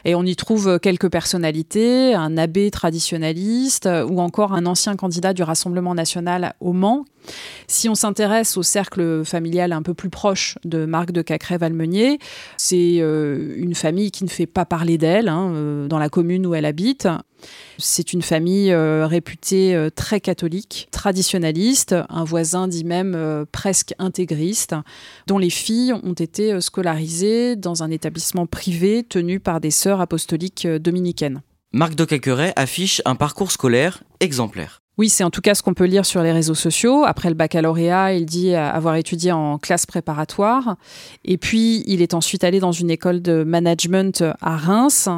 Et 0.05 0.17
on 0.17 0.25
y 0.25 0.35
trouve 0.35 0.81
quelques 0.81 1.09
personnalités, 1.09 2.13
un 2.13 2.37
abbé 2.37 2.73
traditionnaliste 2.73 3.89
ou 4.09 4.21
encore 4.21 4.53
un 4.53 4.67
ancien 4.67 4.97
candidat 4.97 5.33
du 5.33 5.45
Rassemblement 5.45 5.95
national 5.95 6.55
au 6.59 6.73
Mans. 6.73 7.05
Si 7.69 7.89
on 7.89 7.95
s'intéresse 7.95 8.57
au 8.57 8.65
cercle 8.65 9.25
familial 9.25 9.71
un 9.71 9.83
peu 9.83 9.95
plus 9.95 10.11
proche 10.11 10.59
de 10.65 10.87
Marc 10.87 11.13
de 11.13 11.23
Cacré-Valmenier, 11.23 12.19
c'est 12.57 12.97
une 12.97 13.75
famille 13.75 14.11
qui 14.11 14.25
ne 14.25 14.31
fait 14.31 14.47
pas 14.47 14.65
parler 14.65 14.97
d'elle 14.97 15.29
hein, 15.29 15.87
dans 15.89 15.99
la 15.99 16.09
commune 16.09 16.47
où 16.47 16.55
elle 16.55 16.65
habite. 16.65 17.07
C'est 17.79 18.13
une 18.13 18.23
famille 18.23 18.73
euh, 18.73 19.07
réputée 19.07 19.75
euh, 19.75 19.91
très 19.91 20.21
catholique, 20.21 20.89
traditionnaliste, 20.91 21.95
un 22.09 22.25
voisin 22.25 22.69
dit 22.69 22.85
même 22.85 23.15
euh, 23.15 23.45
presque 23.51 23.95
intégriste, 23.99 24.75
dont 25.27 25.39
les 25.39 25.51
filles 25.51 25.93
ont 25.93 26.15
été 26.15 26.61
scolarisées 26.61 27.57
dans 27.57 27.83
un 27.83 27.91
établissement 27.91 28.47
privé 28.47 29.05
tenu 29.09 29.41
par 29.41 29.61
des 29.61 29.71
sœurs 29.71 30.01
apostoliques 30.01 30.67
dominicaines. 30.67 31.43
Marc 31.73 31.95
de 31.95 32.07
affiche 32.57 33.03
un 33.05 33.15
parcours 33.15 33.53
scolaire 33.53 34.03
exemplaire. 34.21 34.81
Oui, 34.99 35.09
c'est 35.09 35.25
en 35.25 35.31
tout 35.31 35.41
cas 35.41 35.55
ce 35.55 35.63
qu'on 35.63 35.75
peut 35.75 35.85
lire 35.85 36.05
sur 36.05 36.23
les 36.23 36.33
réseaux 36.33 36.55
sociaux. 36.55 37.05
Après 37.05 37.29
le 37.29 37.37
baccalauréat, 37.37 38.15
il 38.15 38.27
dit 38.27 38.55
avoir 38.55 38.97
étudié 38.97 39.31
en 39.31 39.57
classe 39.57 39.87
préparatoire. 39.87 40.77
Et 41.25 41.39
puis, 41.39 41.85
il 41.87 42.03
est 42.03 42.15
ensuite 42.15 42.43
allé 42.43 42.59
dans 42.59 42.73
une 42.73 42.91
école 42.91 43.23
de 43.23 43.45
management 43.45 44.25
à 44.41 44.57
Reims. 44.57 45.09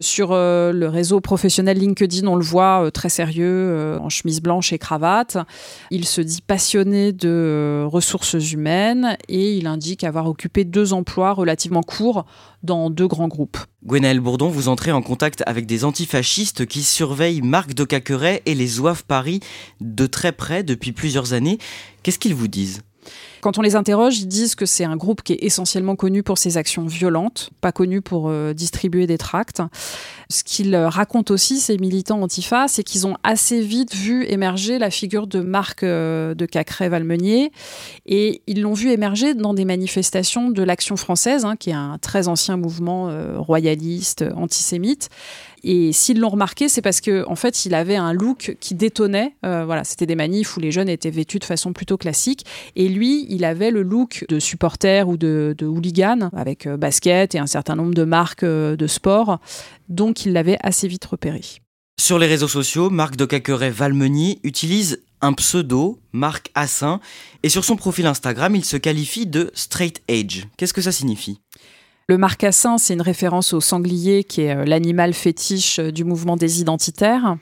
Sur 0.00 0.30
euh, 0.32 0.72
le 0.72 0.88
réseau 0.88 1.20
professionnel 1.20 1.78
LinkedIn, 1.78 2.26
on 2.26 2.36
le 2.36 2.44
voit 2.44 2.84
euh, 2.84 2.90
très 2.90 3.08
sérieux, 3.08 3.46
euh, 3.46 3.98
en 3.98 4.08
chemise 4.08 4.40
blanche 4.40 4.72
et 4.72 4.78
cravate. 4.78 5.36
Il 5.90 6.04
se 6.04 6.20
dit 6.20 6.40
passionné 6.40 7.12
de 7.12 7.84
ressources 7.86 8.34
humaines 8.52 9.16
et 9.28 9.56
il 9.56 9.66
indique 9.66 10.04
avoir 10.04 10.28
occupé 10.28 10.64
deux 10.64 10.92
emplois 10.92 11.32
relativement 11.32 11.82
courts 11.82 12.24
dans 12.62 12.90
deux 12.90 13.08
grands 13.08 13.28
groupes. 13.28 13.58
Gwenaël 13.84 14.18
Bourdon, 14.18 14.48
vous 14.48 14.68
entrez 14.68 14.90
en 14.90 15.02
contact 15.02 15.44
avec 15.46 15.64
des 15.64 15.84
antifascistes 15.84 16.66
qui 16.66 16.82
surveillent 16.82 17.42
Marc 17.42 17.74
de 17.74 17.84
Caqueret 17.84 18.42
et 18.44 18.54
les 18.54 18.66
Zouaves 18.66 19.04
Paris 19.04 19.38
de 19.80 20.06
très 20.06 20.32
près 20.32 20.64
depuis 20.64 20.90
plusieurs 20.90 21.32
années. 21.32 21.58
Qu'est-ce 22.02 22.18
qu'ils 22.18 22.34
vous 22.34 22.48
disent? 22.48 22.82
Quand 23.40 23.58
on 23.58 23.62
les 23.62 23.76
interroge, 23.76 24.18
ils 24.18 24.28
disent 24.28 24.54
que 24.54 24.66
c'est 24.66 24.84
un 24.84 24.96
groupe 24.96 25.22
qui 25.22 25.34
est 25.34 25.42
essentiellement 25.42 25.96
connu 25.96 26.22
pour 26.22 26.38
ses 26.38 26.56
actions 26.56 26.86
violentes, 26.86 27.50
pas 27.60 27.72
connu 27.72 28.00
pour 28.00 28.28
euh, 28.28 28.52
distribuer 28.52 29.06
des 29.06 29.18
tracts. 29.18 29.62
Ce 30.30 30.44
qu'ils 30.44 30.76
racontent 30.76 31.32
aussi, 31.32 31.58
ces 31.58 31.78
militants 31.78 32.20
antifa, 32.20 32.68
c'est 32.68 32.82
qu'ils 32.82 33.06
ont 33.06 33.16
assez 33.22 33.60
vite 33.60 33.94
vu 33.94 34.26
émerger 34.26 34.78
la 34.78 34.90
figure 34.90 35.26
de 35.26 35.40
Marc 35.40 35.82
euh, 35.82 36.34
de 36.34 36.46
Cacré-Valmenier 36.46 37.50
et 38.06 38.42
ils 38.46 38.60
l'ont 38.60 38.74
vu 38.74 38.90
émerger 38.90 39.34
dans 39.34 39.54
des 39.54 39.64
manifestations 39.64 40.50
de 40.50 40.62
l'Action 40.62 40.96
française, 40.96 41.44
hein, 41.44 41.56
qui 41.56 41.70
est 41.70 41.74
un 41.74 41.98
très 41.98 42.28
ancien 42.28 42.56
mouvement 42.56 43.08
euh, 43.08 43.38
royaliste, 43.38 44.24
antisémite. 44.36 45.08
Et 45.62 45.92
s'ils 45.92 46.20
l'ont 46.20 46.28
remarqué, 46.28 46.68
c'est 46.68 46.82
parce 46.82 47.00
que 47.00 47.26
en 47.26 47.36
fait, 47.36 47.66
il 47.66 47.74
avait 47.74 47.96
un 47.96 48.12
look 48.12 48.56
qui 48.60 48.74
détonnait. 48.74 49.34
Euh, 49.44 49.64
voilà, 49.64 49.84
c'était 49.84 50.06
des 50.06 50.14
manifs 50.14 50.56
où 50.56 50.60
les 50.60 50.72
jeunes 50.72 50.88
étaient 50.88 51.10
vêtus 51.10 51.38
de 51.38 51.44
façon 51.44 51.72
plutôt 51.72 51.96
classique, 51.96 52.44
et 52.76 52.88
lui, 52.88 53.26
il 53.28 53.44
avait 53.44 53.70
le 53.70 53.82
look 53.82 54.24
de 54.28 54.38
supporter 54.38 55.08
ou 55.08 55.16
de, 55.16 55.54
hooligan 55.60 56.30
avec 56.34 56.66
euh, 56.66 56.76
basket 56.76 57.34
et 57.34 57.38
un 57.38 57.46
certain 57.46 57.76
nombre 57.76 57.94
de 57.94 58.04
marques 58.04 58.42
euh, 58.42 58.76
de 58.76 58.86
sport. 58.86 59.38
Donc, 59.88 60.24
il 60.24 60.32
l'avait 60.32 60.58
assez 60.62 60.88
vite 60.88 61.04
repéré. 61.04 61.42
Sur 62.00 62.18
les 62.18 62.26
réseaux 62.26 62.48
sociaux, 62.48 62.90
Marc 62.90 63.16
de 63.16 63.24
Caqueret 63.24 63.70
Valmeny 63.70 64.38
utilise 64.44 65.02
un 65.20 65.32
pseudo, 65.32 65.98
Marc 66.12 66.50
Assin, 66.54 67.00
et 67.42 67.48
sur 67.48 67.64
son 67.64 67.76
profil 67.76 68.06
Instagram, 68.06 68.54
il 68.54 68.64
se 68.64 68.76
qualifie 68.76 69.26
de 69.26 69.50
straight 69.54 70.00
age. 70.08 70.46
Qu'est-ce 70.56 70.72
que 70.72 70.80
ça 70.80 70.92
signifie? 70.92 71.40
Le 72.08 72.16
marcassin, 72.16 72.78
c'est 72.78 72.94
une 72.94 73.02
référence 73.02 73.52
au 73.52 73.60
sanglier 73.60 74.24
qui 74.24 74.42
est 74.42 74.56
euh, 74.56 74.64
l'animal 74.64 75.12
fétiche 75.12 75.78
euh, 75.78 75.92
du 75.92 76.04
mouvement 76.04 76.36
des 76.36 76.60
identitaires. 76.60 77.36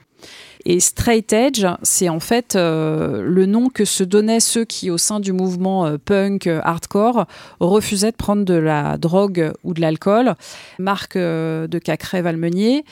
Et 0.65 0.81
straight 0.81 1.33
edge, 1.33 1.65
c'est 1.85 2.09
en 2.09 2.19
fait 2.19 2.57
euh, 2.57 3.23
le 3.23 3.47
nom 3.47 3.69
que 3.69 3.85
se 3.85 4.03
donnaient 4.03 4.41
ceux 4.41 4.65
qui, 4.65 4.91
au 4.91 4.99
sein 4.99 5.21
du 5.21 5.33
mouvement 5.33 5.97
punk 6.05 6.49
hardcore, 6.49 7.27
refusaient 7.61 8.11
de 8.11 8.17
prendre 8.17 8.45
de 8.45 8.55
la 8.55 8.97
drogue 8.97 9.53
ou 9.63 9.75
de 9.75 9.81
l'alcool. 9.81 10.35
Marc 10.81 11.17
de 11.17 11.79
Cacré-Valmenier, 11.79 12.85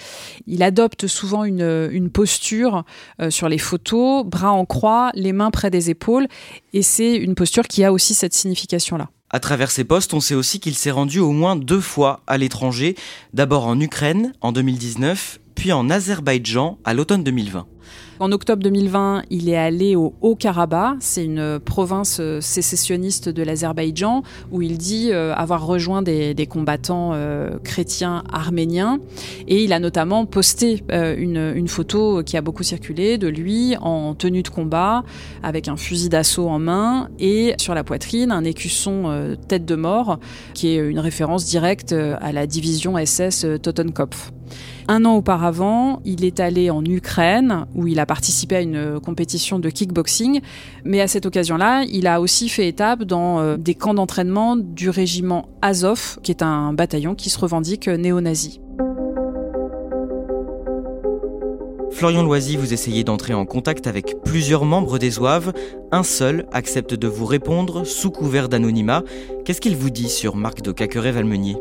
il 0.47 0.63
adopte 0.63 1.09
souvent 1.09 1.43
une, 1.43 1.89
une 1.91 2.11
posture 2.11 2.85
sur 3.31 3.49
les 3.49 3.59
photos, 3.59 4.25
bras 4.25 4.53
en 4.53 4.67
croix, 4.67 5.11
les 5.15 5.33
mains 5.33 5.51
près 5.51 5.71
des 5.71 5.91
épaules, 5.91 6.29
et 6.75 6.83
c'est 6.83 7.17
une 7.17 7.35
posture 7.35 7.67
qui 7.67 7.83
a 7.83 7.93
aussi 7.93 8.15
cette 8.15 8.35
signification-là. 8.35 9.09
À 9.35 9.41
travers 9.41 9.73
ses 9.73 9.83
postes, 9.83 10.15
on 10.15 10.21
sait 10.21 10.37
aussi 10.37 10.61
qu'il 10.61 10.77
s'est 10.77 10.93
rendu 10.93 11.19
au 11.19 11.33
moins 11.33 11.57
deux 11.57 11.81
fois 11.81 12.21
à 12.29 12.39
l'étranger, 12.39 12.95
d'abord 13.33 13.67
en 13.67 13.81
Ukraine 13.81 14.33
en 14.41 14.53
2019, 14.53 15.41
puis 15.57 15.73
en 15.73 15.91
Azerbaïdjan 15.91 16.79
à 16.85 16.95
l'automne 16.95 17.25
2020. 17.25 17.67
En 18.21 18.31
octobre 18.31 18.63
2020, 18.63 19.25
il 19.31 19.49
est 19.49 19.57
allé 19.57 19.97
au 19.97 20.15
Haut-Karabakh, 20.21 20.97
c'est 21.01 21.25
une 21.25 21.59
province 21.59 22.19
euh, 22.21 22.41
sécessionniste 22.41 23.29
de 23.29 23.43
l'Azerbaïdjan, 23.43 24.23
où 24.53 24.63
il 24.63 24.79
dit 24.79 25.11
euh, 25.11 25.35
avoir 25.35 25.67
rejoint 25.67 26.01
des, 26.03 26.47
combattants 26.49 27.11
euh, 27.15 27.59
chrétiens 27.65 28.23
arméniens. 28.33 29.01
Et 29.49 29.65
il 29.65 29.73
a 29.73 29.81
notamment 29.81 30.27
posté 30.27 30.85
une, 30.91 31.67
photo 31.67 32.23
qui 32.23 32.37
a 32.37 32.43
beaucoup 32.43 32.63
circulé 32.63 33.19
de 33.19 33.27
lui 33.27 33.77
en 33.81 34.15
tenue 34.15 34.43
de 34.43 34.49
combat, 34.49 35.03
avec 35.43 35.67
un 35.67 35.77
fusil 35.77 36.09
d'assaut 36.09 36.49
en 36.49 36.59
main, 36.59 37.09
et 37.19 37.55
sur 37.59 37.75
la 37.75 37.83
poitrine, 37.83 38.31
un 38.31 38.45
écusson 38.45 39.37
tête 39.49 39.65
de 39.65 39.75
mort, 39.75 40.19
qui 40.53 40.69
est 40.69 40.77
une 40.77 41.01
référence 41.01 41.47
directe 41.47 41.93
à 41.93 42.33
la 42.33 42.47
division 42.47 42.97
SS 43.03 43.47
Totenkopf. 43.63 44.31
Un 44.87 45.07
an 45.07 45.15
auparavant, 45.15 46.01
il 46.05 46.25
est 46.25 46.41
allé 46.41 46.69
en 46.69 46.85
Ukraine 46.85 47.65
où 47.75 47.87
il 47.87 47.99
a 47.99 48.07
participé 48.07 48.57
à 48.57 48.61
une 48.61 49.01
compétition 49.01 49.59
de 49.59 49.69
kickboxing, 49.71 50.41
mais 50.85 51.01
à 51.01 51.09
cette 51.09 51.27
occasion-là, 51.27 51.85
il 51.91 52.07
a 52.07 52.21
aussi 52.21 52.49
fait 52.49 52.69
étape 52.69 53.05
dans 53.05 53.41
euh, 53.41 53.57
des 53.57 53.75
camps 53.75 53.95
d'entraînement 53.95 54.57
du 54.57 54.91
régiment 54.91 55.49
Azov, 55.63 56.19
qui 56.23 56.31
est 56.31 56.43
un 56.43 56.73
bataillon 56.73 57.15
qui 57.15 57.31
se 57.31 57.39
revendique 57.39 57.89
néo-nazi. 57.89 58.61
Florian 61.95 62.25
Loisy, 62.25 62.57
vous 62.57 62.73
essayez 62.73 63.05
d'entrer 63.05 63.35
en 63.35 63.47
contact 63.47 63.87
avec 63.87 64.17
plusieurs 64.25 64.65
membres 64.65 64.99
des 64.99 65.11
Zouaves. 65.11 65.53
Un 65.93 66.03
seul 66.03 66.45
accepte 66.53 66.93
de 66.93 67.07
vous 67.07 67.25
répondre 67.25 67.85
sous 67.85 68.11
couvert 68.11 68.49
d'anonymat. 68.49 69.05
Qu'est-ce 69.45 69.61
qu'il 69.61 69.77
vous 69.77 69.91
dit 69.91 70.09
sur 70.09 70.35
Marc 70.35 70.61
de 70.61 70.73
Caqueret-Valmenier 70.73 71.57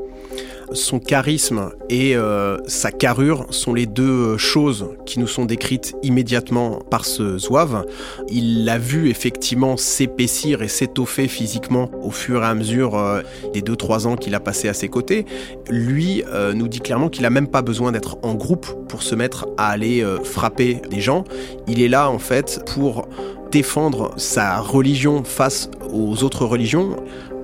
Son 0.71 0.99
charisme 0.99 1.71
et 1.89 2.15
euh, 2.15 2.57
sa 2.67 2.91
carrure 2.91 3.45
sont 3.49 3.73
les 3.73 3.85
deux 3.85 4.37
choses 4.37 4.89
qui 5.05 5.19
nous 5.19 5.27
sont 5.27 5.45
décrites 5.45 5.95
immédiatement 6.03 6.79
par 6.89 7.05
ce 7.05 7.37
zouave. 7.37 7.85
Il 8.29 8.65
l'a 8.65 8.77
vu 8.77 9.09
effectivement 9.09 9.77
s'épaissir 9.77 10.61
et 10.61 10.67
s'étoffer 10.67 11.27
physiquement 11.27 11.91
au 12.01 12.11
fur 12.11 12.43
et 12.43 12.45
à 12.45 12.53
mesure 12.53 12.97
euh, 12.97 13.21
des 13.53 13.61
2-3 13.61 14.07
ans 14.07 14.15
qu'il 14.15 14.33
a 14.35 14.39
passé 14.39 14.67
à 14.67 14.73
ses 14.73 14.89
côtés. 14.89 15.25
Lui 15.69 16.23
euh, 16.27 16.53
nous 16.53 16.67
dit 16.67 16.79
clairement 16.79 17.09
qu'il 17.09 17.23
n'a 17.23 17.29
même 17.29 17.47
pas 17.47 17.61
besoin 17.61 17.91
d'être 17.91 18.17
en 18.23 18.33
groupe 18.33 18.67
pour 18.87 19.03
se 19.03 19.15
mettre 19.15 19.47
à 19.57 19.69
aller 19.69 20.05
frapper 20.23 20.81
des 20.89 21.01
gens. 21.01 21.23
Il 21.67 21.81
est 21.81 21.87
là 21.87 22.09
en 22.09 22.19
fait 22.19 22.63
pour 22.73 23.07
défendre 23.51 24.13
sa 24.17 24.59
religion 24.59 25.23
face 25.23 25.69
aux 25.91 26.23
autres 26.23 26.45
religions. 26.45 26.95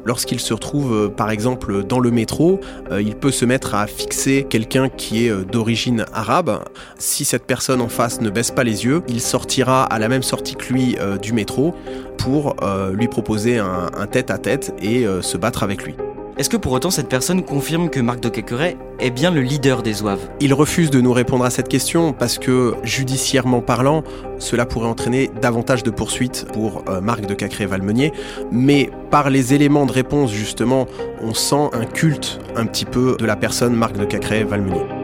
Lorsqu'il 0.10 0.40
se 0.40 0.56
retrouve 0.56 0.92
euh, 0.92 1.08
par 1.08 1.30
exemple 1.30 1.84
dans 1.84 2.00
le 2.00 2.10
métro, 2.10 2.60
euh, 2.92 3.00
il 3.00 3.16
peut 3.16 3.30
se 3.30 3.46
mettre 3.46 3.76
à 3.76 3.86
fixer 3.86 4.44
quelqu'un 4.50 4.90
qui 4.90 5.28
est 5.28 5.30
euh, 5.30 5.44
d'origine 5.46 6.04
arabe. 6.16 6.64
Si 6.98 7.26
cette 7.26 7.46
personne 7.46 7.80
en 7.80 7.90
face 7.90 8.20
ne 8.20 8.32
baisse 8.32 8.50
pas 8.50 8.64
les 8.64 8.86
yeux, 8.86 9.04
il 9.08 9.22
sortira 9.22 9.84
à 9.84 10.00
la 10.00 10.10
même 10.10 10.24
sortie 10.24 10.56
que 10.56 10.74
lui 10.74 10.98
du 11.22 11.32
métro 11.32 11.76
pour 12.18 12.56
lui 12.92 13.08
proposer 13.08 13.60
un 13.60 14.08
tête 14.08 14.32
à 14.32 14.38
tête 14.38 14.74
et 14.82 15.06
se 15.22 15.38
battre 15.38 15.64
avec 15.64 15.84
lui. 15.84 15.96
Est-ce 16.40 16.50
que 16.50 16.56
pour 16.56 16.72
autant 16.72 16.90
cette 16.90 17.10
personne 17.10 17.44
confirme 17.44 17.90
que 17.90 18.00
Marc 18.00 18.22
de 18.22 18.30
Caqueret 18.30 18.78
est 19.00 19.10
bien 19.10 19.30
le 19.30 19.42
leader 19.42 19.84
des 19.84 19.92
Zouaves 19.92 20.30
Il 20.40 20.54
refuse 20.54 20.90
de 20.90 21.02
nous 21.02 21.12
répondre 21.12 21.44
à 21.44 21.50
cette 21.50 21.68
question 21.68 22.14
parce 22.14 22.38
que, 22.38 22.76
judiciairement 22.82 23.60
parlant, 23.60 24.06
cela 24.38 24.66
pourrait 24.66 24.88
entraîner 24.88 25.30
davantage 25.42 25.84
de 25.84 25.92
poursuites 25.92 26.46
pour 26.54 26.86
euh, 26.88 27.02
Marc 27.02 27.26
de 27.26 27.34
Cacré-Valmenier. 27.34 28.14
Mais 28.54 28.90
par 29.12 29.30
les 29.30 29.54
éléments 29.54 29.86
de 29.86 29.92
réponse, 29.92 30.32
justement, 30.32 30.88
on 31.22 31.34
sent 31.34 31.72
un 31.74 31.84
culte 31.84 32.40
un 32.56 32.66
petit 32.68 32.86
peu 32.86 33.18
de 33.20 33.26
la 33.26 33.36
personne 33.36 33.76
Marc 33.76 33.98
de 33.98 34.06
Cacré-Valmenier. 34.06 34.99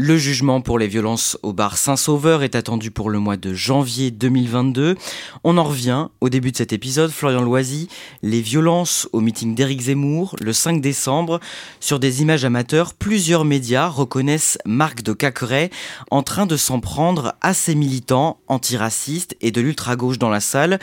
Le 0.00 0.16
jugement 0.16 0.60
pour 0.60 0.78
les 0.78 0.86
violences 0.86 1.36
au 1.42 1.52
bar 1.52 1.76
Saint-Sauveur 1.76 2.44
est 2.44 2.54
attendu 2.54 2.92
pour 2.92 3.10
le 3.10 3.18
mois 3.18 3.36
de 3.36 3.52
janvier 3.52 4.12
2022. 4.12 4.94
On 5.42 5.58
en 5.58 5.64
revient 5.64 6.06
au 6.20 6.28
début 6.28 6.52
de 6.52 6.56
cet 6.56 6.72
épisode, 6.72 7.10
Florian 7.10 7.42
Loisy, 7.42 7.88
les 8.22 8.40
violences 8.40 9.08
au 9.12 9.20
meeting 9.20 9.56
d'Éric 9.56 9.80
Zemmour 9.80 10.36
le 10.40 10.52
5 10.52 10.80
décembre. 10.80 11.40
Sur 11.80 11.98
des 11.98 12.22
images 12.22 12.44
amateurs, 12.44 12.94
plusieurs 12.94 13.44
médias 13.44 13.88
reconnaissent 13.88 14.56
Marc 14.64 15.02
de 15.02 15.12
Caqueret 15.12 15.70
en 16.12 16.22
train 16.22 16.46
de 16.46 16.56
s'en 16.56 16.78
prendre 16.78 17.34
à 17.40 17.52
ses 17.52 17.74
militants 17.74 18.38
antiracistes 18.46 19.36
et 19.40 19.50
de 19.50 19.60
l'ultra-gauche 19.60 20.18
dans 20.18 20.30
la 20.30 20.38
salle. 20.38 20.78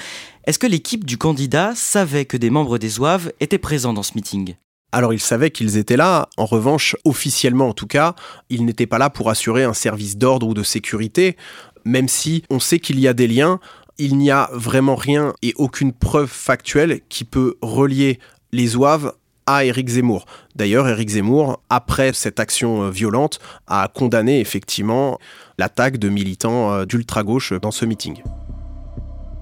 Est-ce 0.46 0.60
que 0.60 0.68
l'équipe 0.68 1.06
du 1.06 1.18
candidat 1.18 1.72
savait 1.74 2.26
que 2.26 2.36
des 2.36 2.50
membres 2.50 2.78
des 2.78 2.90
Zouaves 2.90 3.32
étaient 3.40 3.60
présents 3.60 3.94
dans 3.94 4.04
ce 4.04 4.12
meeting? 4.16 4.56
Alors 4.96 5.14
ils 5.14 5.20
savaient 5.20 5.52
qu'ils 5.52 5.76
étaient 5.76 5.98
là, 5.98 6.30
en 6.38 6.46
revanche, 6.46 6.96
officiellement 7.04 7.68
en 7.68 7.74
tout 7.74 7.86
cas, 7.86 8.16
ils 8.50 8.64
n'étaient 8.64 8.88
pas 8.88 8.98
là 8.98 9.10
pour 9.10 9.30
assurer 9.30 9.66
un 9.66 9.74
service 9.74 10.18
d'ordre 10.18 10.48
ou 10.48 10.54
de 10.54 10.64
sécurité, 10.64 11.36
même 11.84 12.08
si 12.08 12.44
on 12.50 12.62
sait 12.62 12.80
qu'il 12.80 13.02
y 13.02 13.08
a 13.10 13.14
des 13.14 13.28
liens, 13.28 13.60
il 13.98 14.18
n'y 14.18 14.32
a 14.32 14.50
vraiment 14.54 14.96
rien 14.96 15.34
et 15.42 15.54
aucune 15.58 15.92
preuve 15.92 16.30
factuelle 16.30 17.02
qui 17.10 17.26
peut 17.26 17.56
relier 17.62 18.20
les 18.54 18.78
ouaves 18.78 19.12
à 19.46 19.66
Éric 19.66 19.90
Zemmour. 19.90 20.26
D'ailleurs, 20.56 20.88
Éric 20.88 21.10
Zemmour, 21.10 21.62
après 21.70 22.14
cette 22.14 22.40
action 22.40 22.84
euh, 22.84 22.90
violente, 22.90 23.40
a 23.68 23.90
condamné 23.94 24.40
effectivement 24.40 25.20
l'attaque 25.58 25.98
de 25.98 26.08
militants 26.08 26.72
euh, 26.72 26.86
d'ultra-gauche 26.86 27.52
dans 27.52 27.72
ce 27.72 27.84
meeting. 27.84 28.24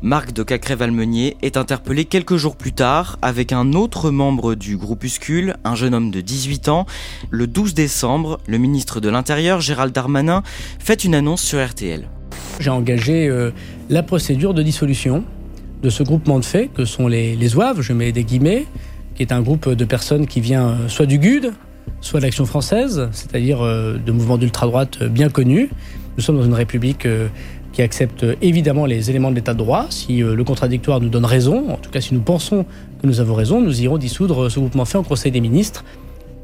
Marc 0.03 0.33
de 0.33 0.43
Cacré-Valmenier 0.43 1.37
est 1.41 1.55
interpellé 1.55 2.03
quelques 2.03 2.35
jours 2.35 2.57
plus 2.57 2.73
tard 2.73 3.17
avec 3.21 3.53
un 3.53 3.71
autre 3.71 4.11
membre 4.11 4.53
du 4.53 4.75
groupuscule, 4.75 5.55
un 5.63 5.75
jeune 5.75 5.93
homme 5.93 6.11
de 6.11 6.19
18 6.19 6.67
ans. 6.67 6.85
Le 7.29 7.47
12 7.47 7.73
décembre, 7.73 8.41
le 8.45 8.57
ministre 8.57 8.99
de 8.99 9.07
l'Intérieur, 9.07 9.61
Gérald 9.61 9.95
Darmanin, 9.95 10.43
fait 10.77 11.05
une 11.05 11.15
annonce 11.15 11.41
sur 11.41 11.65
RTL. 11.65 12.09
J'ai 12.59 12.69
engagé 12.69 13.29
euh, 13.29 13.51
la 13.89 14.03
procédure 14.03 14.53
de 14.53 14.61
dissolution 14.61 15.23
de 15.81 15.89
ce 15.89 16.03
groupement 16.03 16.37
de 16.37 16.43
faits 16.43 16.73
que 16.73 16.83
sont 16.83 17.07
les, 17.07 17.37
les 17.37 17.47
je 17.47 17.93
mets 17.93 18.11
des 18.11 18.25
guillemets, 18.25 18.65
qui 19.15 19.23
est 19.23 19.31
un 19.31 19.41
groupe 19.41 19.69
de 19.69 19.85
personnes 19.85 20.27
qui 20.27 20.41
vient 20.41 20.67
euh, 20.67 20.89
soit 20.89 21.05
du 21.05 21.17
GUD, 21.17 21.53
soit 22.01 22.19
de 22.19 22.25
l'Action 22.25 22.45
française, 22.45 23.07
c'est-à-dire 23.13 23.61
euh, 23.61 23.97
de 24.05 24.11
mouvements 24.11 24.37
d'ultra-droite 24.37 25.01
bien 25.01 25.29
connus. 25.29 25.69
Nous 26.17 26.23
sommes 26.23 26.37
dans 26.37 26.45
une 26.45 26.53
république 26.53 27.07
qui 27.73 27.81
accepte 27.81 28.25
évidemment 28.41 28.85
les 28.85 29.09
éléments 29.09 29.31
de 29.31 29.35
l'état 29.35 29.53
de 29.53 29.57
droit. 29.57 29.87
Si 29.89 30.23
euh, 30.23 30.35
le 30.35 30.43
contradictoire 30.43 31.01
nous 31.01 31.09
donne 31.09 31.25
raison, 31.25 31.71
en 31.71 31.77
tout 31.77 31.89
cas 31.89 31.99
si 31.99 32.13
nous 32.13 32.21
pensons 32.21 32.65
que 33.01 33.07
nous 33.07 33.19
avons 33.19 33.33
raison, 33.33 33.59
nous 33.59 33.81
irons 33.81 33.97
dissoudre 33.97 34.49
ce 34.49 34.59
groupement 34.59 34.85
fait 34.85 34.97
en 34.97 35.03
Conseil 35.03 35.31
des 35.31 35.41
ministres. 35.41 35.83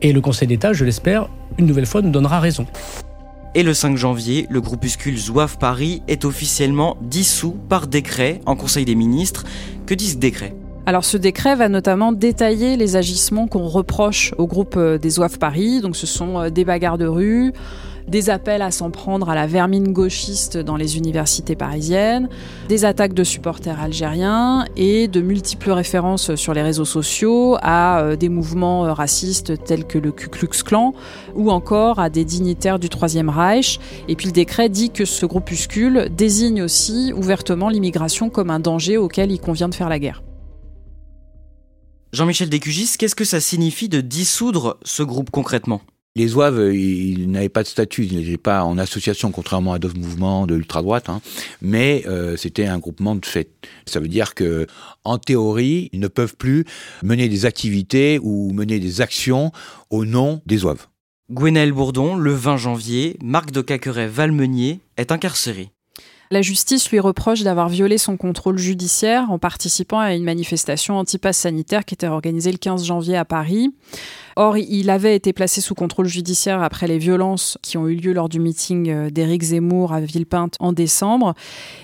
Et 0.01 0.11
le 0.11 0.21
Conseil 0.21 0.47
d'État, 0.47 0.73
je 0.73 0.83
l'espère, 0.83 1.29
une 1.57 1.67
nouvelle 1.67 1.85
fois 1.85 2.01
nous 2.01 2.11
donnera 2.11 2.39
raison. 2.39 2.65
Et 3.55 3.63
le 3.63 3.73
5 3.73 3.97
janvier, 3.97 4.47
le 4.49 4.61
groupuscule 4.61 5.17
Zouave 5.17 5.57
Paris 5.57 6.01
est 6.07 6.25
officiellement 6.25 6.97
dissous 7.01 7.55
par 7.67 7.87
décret 7.87 8.41
en 8.45 8.55
Conseil 8.55 8.85
des 8.85 8.95
ministres. 8.95 9.43
Que 9.85 9.93
dit 9.93 10.09
ce 10.09 10.17
décret? 10.17 10.53
Alors 10.85 11.03
ce 11.05 11.17
décret 11.17 11.55
va 11.55 11.69
notamment 11.69 12.11
détailler 12.11 12.75
les 12.75 12.95
agissements 12.95 13.47
qu'on 13.47 13.67
reproche 13.67 14.33
au 14.37 14.47
groupe 14.47 14.75
euh, 14.75 14.97
des 14.97 15.11
Zouaves 15.11 15.37
Paris. 15.37 15.81
Donc 15.81 15.95
ce 15.95 16.07
sont 16.07 16.39
euh, 16.39 16.49
des 16.49 16.65
bagarres 16.65 16.97
de 16.97 17.05
rue, 17.05 17.53
des 18.09 18.29
appels 18.29 18.61
à 18.61 18.71
s'en 18.71 18.91
prendre 18.91 19.29
à 19.29 19.35
la 19.35 19.47
vermine 19.47 19.93
gauchiste 19.93 20.57
dans 20.57 20.75
les 20.75 20.97
universités 20.97 21.55
parisiennes, 21.55 22.27
des 22.67 22.85
attaques 22.85 23.13
de 23.13 23.23
supporters 23.23 23.79
algériens 23.79 24.65
et 24.75 25.07
de 25.07 25.21
multiples 25.21 25.71
références 25.71 26.35
sur 26.35 26.53
les 26.53 26.61
réseaux 26.61 26.85
sociaux 26.85 27.57
à 27.61 28.01
euh, 28.01 28.15
des 28.15 28.29
mouvements 28.29 28.85
euh, 28.85 28.93
racistes 28.93 29.63
tels 29.63 29.85
que 29.85 29.97
le 29.97 30.11
Ku 30.11 30.29
Klux 30.29 30.63
Klan 30.63 30.93
ou 31.35 31.51
encore 31.51 31.99
à 31.99 32.09
des 32.09 32.25
dignitaires 32.25 32.79
du 32.79 32.89
Troisième 32.89 33.29
Reich. 33.29 33.79
Et 34.07 34.15
puis 34.15 34.27
le 34.27 34.33
décret 34.33 34.69
dit 34.69 34.89
que 34.89 35.05
ce 35.05 35.25
groupuscule 35.25 36.09
désigne 36.15 36.63
aussi 36.63 37.13
ouvertement 37.15 37.69
l'immigration 37.69 38.29
comme 38.29 38.49
un 38.49 38.59
danger 38.59 38.97
auquel 38.97 39.31
il 39.31 39.39
convient 39.39 39.69
de 39.69 39.75
faire 39.75 39.89
la 39.89 39.99
guerre. 39.99 40.23
Jean-Michel 42.11 42.49
Décugis, 42.49 42.95
qu'est-ce 42.97 43.15
que 43.15 43.23
ça 43.23 43.39
signifie 43.39 43.87
de 43.87 44.01
dissoudre 44.01 44.77
ce 44.83 45.03
groupe 45.03 45.29
concrètement? 45.29 45.81
Les 46.15 46.27
Zouaves, 46.27 46.73
ils 46.73 47.29
n'avaient 47.29 47.49
pas 47.49 47.63
de 47.63 47.67
statut, 47.67 48.05
ils 48.05 48.17
n'étaient 48.17 48.37
pas 48.37 48.63
en 48.63 48.77
association, 48.77 49.31
contrairement 49.31 49.73
à 49.73 49.79
d'autres 49.79 49.97
mouvements 49.97 50.47
de 50.47 50.55
l'ultra-droite, 50.55 51.09
hein. 51.09 51.21
mais 51.61 52.03
euh, 52.07 52.35
c'était 52.35 52.65
un 52.65 52.79
groupement 52.79 53.15
de 53.15 53.25
fait. 53.25 53.49
Ça 53.85 53.99
veut 53.99 54.07
dire 54.07 54.33
que, 54.33 54.67
en 55.03 55.17
théorie, 55.17 55.89
ils 55.93 55.99
ne 55.99 56.07
peuvent 56.07 56.35
plus 56.35 56.65
mener 57.03 57.29
des 57.29 57.45
activités 57.45 58.19
ou 58.21 58.51
mener 58.53 58.79
des 58.79 59.01
actions 59.01 59.51
au 59.89 60.05
nom 60.05 60.41
des 60.45 60.57
Zouaves. 60.57 60.87
Gwenaël 61.31 61.71
Bourdon, 61.71 62.15
le 62.15 62.33
20 62.33 62.57
janvier, 62.57 63.17
Marc 63.21 63.51
de 63.51 63.61
Caqueret-Valmenier 63.61 64.79
est 64.97 65.11
incarcéré. 65.11 65.71
La 66.31 66.43
justice 66.43 66.91
lui 66.91 66.99
reproche 66.99 67.41
d'avoir 67.41 67.69
violé 67.69 67.97
son 67.97 68.15
contrôle 68.15 68.59
judiciaire 68.59 69.31
en 69.31 69.39
participant 69.39 69.97
à 69.97 70.13
une 70.13 70.23
manifestation 70.23 70.95
anti-pass 70.99 71.37
sanitaire 71.37 71.85
qui 71.85 71.95
était 71.95 72.07
organisée 72.07 72.51
le 72.51 72.59
15 72.59 72.85
janvier 72.85 73.17
à 73.17 73.25
Paris. 73.25 73.73
Or, 74.41 74.57
il 74.57 74.89
avait 74.89 75.17
été 75.17 75.33
placé 75.33 75.59
sous 75.59 75.75
contrôle 75.75 76.07
judiciaire 76.07 76.63
après 76.63 76.87
les 76.87 76.97
violences 76.97 77.57
qui 77.61 77.77
ont 77.77 77.89
eu 77.89 77.95
lieu 77.95 78.13
lors 78.13 78.29
du 78.29 78.39
meeting 78.39 78.89
euh, 78.89 79.09
d'Éric 79.09 79.43
Zemmour 79.43 79.91
à 79.91 79.99
Villepinte 79.99 80.55
en 80.61 80.71
décembre. 80.71 81.33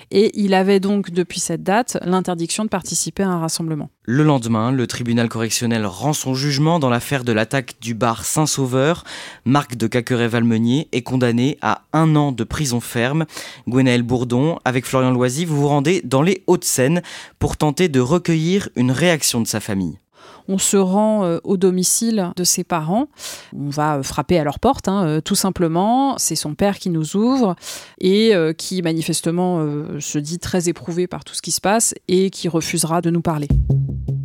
Et 0.09 0.31
il 0.39 0.53
avait 0.53 0.79
donc, 0.79 1.11
depuis 1.11 1.41
cette 1.41 1.63
date, 1.63 1.97
l'interdiction 2.05 2.63
de 2.63 2.69
participer 2.69 3.23
à 3.23 3.27
un 3.27 3.39
rassemblement. 3.39 3.89
Le 4.03 4.23
lendemain, 4.23 4.71
le 4.71 4.87
tribunal 4.87 5.27
correctionnel 5.27 5.85
rend 5.85 6.13
son 6.13 6.33
jugement 6.33 6.79
dans 6.79 6.89
l'affaire 6.89 7.25
de 7.25 7.33
l'attaque 7.33 7.73
du 7.81 7.93
bar 7.93 8.23
Saint-Sauveur. 8.23 9.03
Marc 9.43 9.75
de 9.75 9.87
Caqueret-Valmenier 9.87 10.87
est 10.93 11.01
condamné 11.01 11.57
à 11.61 11.81
un 11.91 12.15
an 12.15 12.31
de 12.31 12.43
prison 12.45 12.79
ferme. 12.79 13.25
Gwenaël 13.67 14.03
Bourdon, 14.03 14.59
avec 14.63 14.85
Florian 14.85 15.11
Loisy, 15.11 15.43
vous 15.43 15.57
vous 15.57 15.67
rendez 15.67 16.01
dans 16.05 16.21
les 16.21 16.41
Hauts-de-Seine 16.47 17.01
pour 17.37 17.57
tenter 17.57 17.89
de 17.89 17.99
recueillir 17.99 18.69
une 18.77 18.91
réaction 18.91 19.41
de 19.41 19.47
sa 19.47 19.59
famille 19.59 19.99
on 20.47 20.57
se 20.57 20.77
rend 20.77 21.23
euh, 21.23 21.39
au 21.43 21.57
domicile 21.57 22.31
de 22.35 22.43
ses 22.43 22.63
parents. 22.63 23.07
On 23.55 23.69
va 23.69 23.97
euh, 23.97 24.03
frapper 24.03 24.39
à 24.39 24.43
leur 24.43 24.59
porte, 24.59 24.87
hein, 24.87 25.05
euh, 25.05 25.21
tout 25.21 25.35
simplement. 25.35 26.17
C'est 26.17 26.35
son 26.35 26.55
père 26.55 26.79
qui 26.79 26.89
nous 26.89 27.15
ouvre 27.15 27.55
et 27.99 28.33
qui 28.57 28.81
manifestement 28.81 29.65
se 29.99 30.17
dit 30.17 30.39
très 30.39 30.69
éprouvé 30.69 31.07
par 31.07 31.23
tout 31.23 31.33
ce 31.33 31.41
qui 31.41 31.51
se 31.51 31.61
passe 31.61 31.93
et 32.07 32.29
qui 32.29 32.47
refusera 32.47 33.01
de 33.01 33.09
nous 33.09 33.21
parler. 33.21 33.47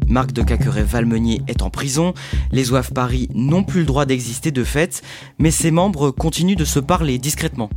Marc 0.08 0.32
de 0.32 0.42
Caqueret-Valmenier 0.42 1.42
est 1.46 1.62
en 1.62 1.70
prison. 1.70 2.14
Les 2.50 2.72
OAF 2.72 2.92
Paris 2.92 3.28
n'ont 3.34 3.64
plus 3.64 3.80
le 3.80 3.86
droit 3.86 4.06
d'exister 4.06 4.50
de 4.50 4.64
fait, 4.64 5.02
mais 5.38 5.50
ses 5.50 5.70
membres 5.70 6.10
continuent 6.10 6.56
de 6.56 6.64
se 6.64 6.80
parler 6.80 7.18
discrètement. 7.18 7.70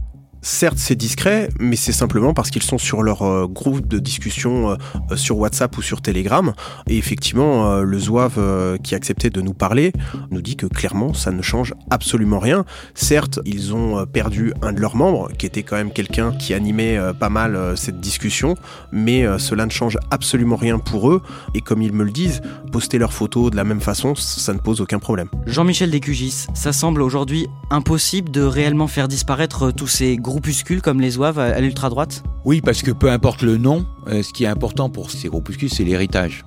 Certes, 0.46 0.78
c'est 0.78 0.96
discret, 0.96 1.48
mais 1.58 1.78
c'est 1.78 1.94
simplement 1.94 2.34
parce 2.34 2.52
qu'ils 2.52 2.64
sont 2.64 2.78
sur 2.78 3.02
leur 3.02 3.22
euh, 3.22 3.48
groupe 3.48 3.88
de 3.88 3.98
discussion 3.98 4.72
euh, 4.72 5.16
sur 5.16 5.38
WhatsApp 5.38 5.78
ou 5.78 5.82
sur 5.82 6.02
Telegram. 6.02 6.52
Et 6.90 6.98
effectivement, 6.98 7.72
euh, 7.72 7.84
le 7.84 7.98
Zouave 7.98 8.78
qui 8.84 8.94
a 8.94 8.98
accepté 8.98 9.30
de 9.30 9.40
nous 9.40 9.54
parler 9.54 9.94
nous 10.32 10.42
dit 10.42 10.58
que 10.58 10.66
clairement, 10.66 11.14
ça 11.14 11.32
ne 11.32 11.42
change 11.42 11.74
absolument 11.90 12.40
rien. 12.40 12.66
Certes, 12.94 13.40
ils 13.46 13.74
ont 13.74 14.06
perdu 14.06 14.52
un 14.62 14.74
de 14.74 14.82
leurs 14.82 14.98
membres, 14.98 15.32
qui 15.38 15.46
était 15.46 15.64
quand 15.64 15.78
même 15.78 15.94
quelqu'un 15.94 16.34
qui 16.34 16.54
animait 16.54 17.00
pas 17.18 17.30
mal 17.30 17.78
cette 17.78 18.02
discussion, 18.02 18.56
mais 18.92 19.26
cela 19.38 19.66
ne 19.66 19.72
change 19.72 19.98
absolument 20.12 20.58
rien 20.58 20.78
pour 20.78 21.10
eux. 21.10 21.22
Et 21.54 21.62
comme 21.62 21.82
ils 21.82 21.94
me 21.94 22.04
le 22.04 22.12
disent, 22.12 22.42
poster 22.72 22.98
leurs 22.98 23.14
photos 23.14 23.52
de 23.52 23.56
la 23.56 23.64
même 23.64 23.82
façon, 23.82 24.16
ça 24.16 24.54
ne 24.54 24.60
pose 24.60 24.82
aucun 24.82 25.00
problème. 25.00 25.30
Jean-Michel 25.46 25.92
Descugis, 25.92 26.48
ça 26.54 26.74
semble 26.74 27.02
aujourd'hui 27.02 27.48
impossible 27.70 28.30
de 28.32 28.42
réellement 28.42 28.88
faire 28.88 29.08
disparaître 29.08 29.72
tous 29.72 29.88
ces 29.88 30.18
groupes 30.18 30.33
comme 30.82 31.02
les 31.02 31.12
Zouaves 31.12 31.40
à 31.40 31.60
l'ultra-droite? 31.60 32.24
Oui, 32.46 32.62
parce 32.62 32.82
que 32.82 32.92
peu 32.92 33.10
importe 33.10 33.42
le 33.42 33.58
nom, 33.58 33.86
euh, 34.08 34.24
ce 34.24 34.34
qui 34.34 34.44
est 34.44 34.48
important 34.48 34.90
pour 34.90 35.12
ces 35.12 35.28
groupuscules, 35.30 35.70
c'est 35.70 35.84
l'héritage. 35.84 36.46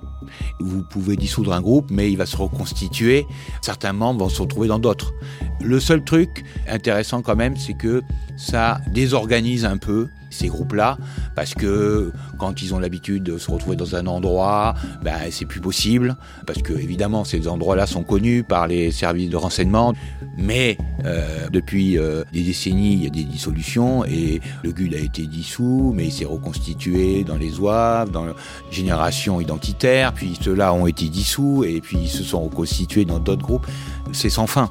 Vous 0.59 0.83
pouvez 0.83 1.15
dissoudre 1.15 1.53
un 1.53 1.61
groupe, 1.61 1.89
mais 1.91 2.11
il 2.11 2.17
va 2.17 2.25
se 2.25 2.37
reconstituer. 2.37 3.25
Certains 3.61 3.93
membres 3.93 4.21
vont 4.21 4.29
se 4.29 4.41
retrouver 4.41 4.67
dans 4.67 4.79
d'autres. 4.79 5.13
Le 5.61 5.79
seul 5.79 6.03
truc 6.03 6.43
intéressant 6.67 7.21
quand 7.21 7.35
même, 7.35 7.57
c'est 7.57 7.73
que 7.73 8.01
ça 8.37 8.79
désorganise 8.93 9.65
un 9.65 9.77
peu 9.77 10.07
ces 10.29 10.47
groupes-là, 10.47 10.97
parce 11.35 11.53
que 11.53 12.11
quand 12.37 12.61
ils 12.61 12.73
ont 12.73 12.79
l'habitude 12.79 13.23
de 13.23 13.37
se 13.37 13.49
retrouver 13.49 13.75
dans 13.75 13.95
un 13.95 14.07
endroit, 14.07 14.75
ben, 15.01 15.15
c'est 15.31 15.45
plus 15.45 15.61
possible, 15.61 16.17
parce 16.45 16.61
que 16.61 16.73
évidemment 16.73 17.23
ces 17.23 17.47
endroits-là 17.47 17.85
sont 17.85 18.03
connus 18.03 18.43
par 18.43 18.67
les 18.67 18.91
services 18.91 19.29
de 19.29 19.37
renseignement, 19.37 19.93
mais 20.37 20.77
euh, 21.05 21.49
depuis 21.49 21.97
euh, 21.97 22.23
des 22.33 22.43
décennies, 22.43 22.93
il 22.93 23.03
y 23.03 23.07
a 23.07 23.09
des 23.09 23.23
dissolutions, 23.23 24.05
et 24.05 24.41
le 24.63 24.71
GUD 24.71 24.93
a 24.93 24.99
été 24.99 25.25
dissous, 25.25 25.93
mais 25.95 26.05
il 26.05 26.11
s'est 26.11 26.25
reconstitué 26.25 27.23
dans 27.23 27.37
les 27.37 27.59
OAV, 27.59 28.11
dans 28.11 28.25
la 28.25 28.35
génération 28.69 29.39
identitaire, 29.41 30.06
puis 30.11 30.37
ceux-là 30.41 30.73
ont 30.73 30.87
été 30.87 31.09
dissous, 31.09 31.63
et 31.63 31.81
puis 31.81 31.97
ils 32.03 32.09
se 32.09 32.23
sont 32.23 32.43
reconstitués 32.43 33.05
dans 33.05 33.19
d'autres 33.19 33.43
groupes. 33.43 33.67
C'est 34.11 34.29
sans 34.29 34.47
fin. 34.47 34.69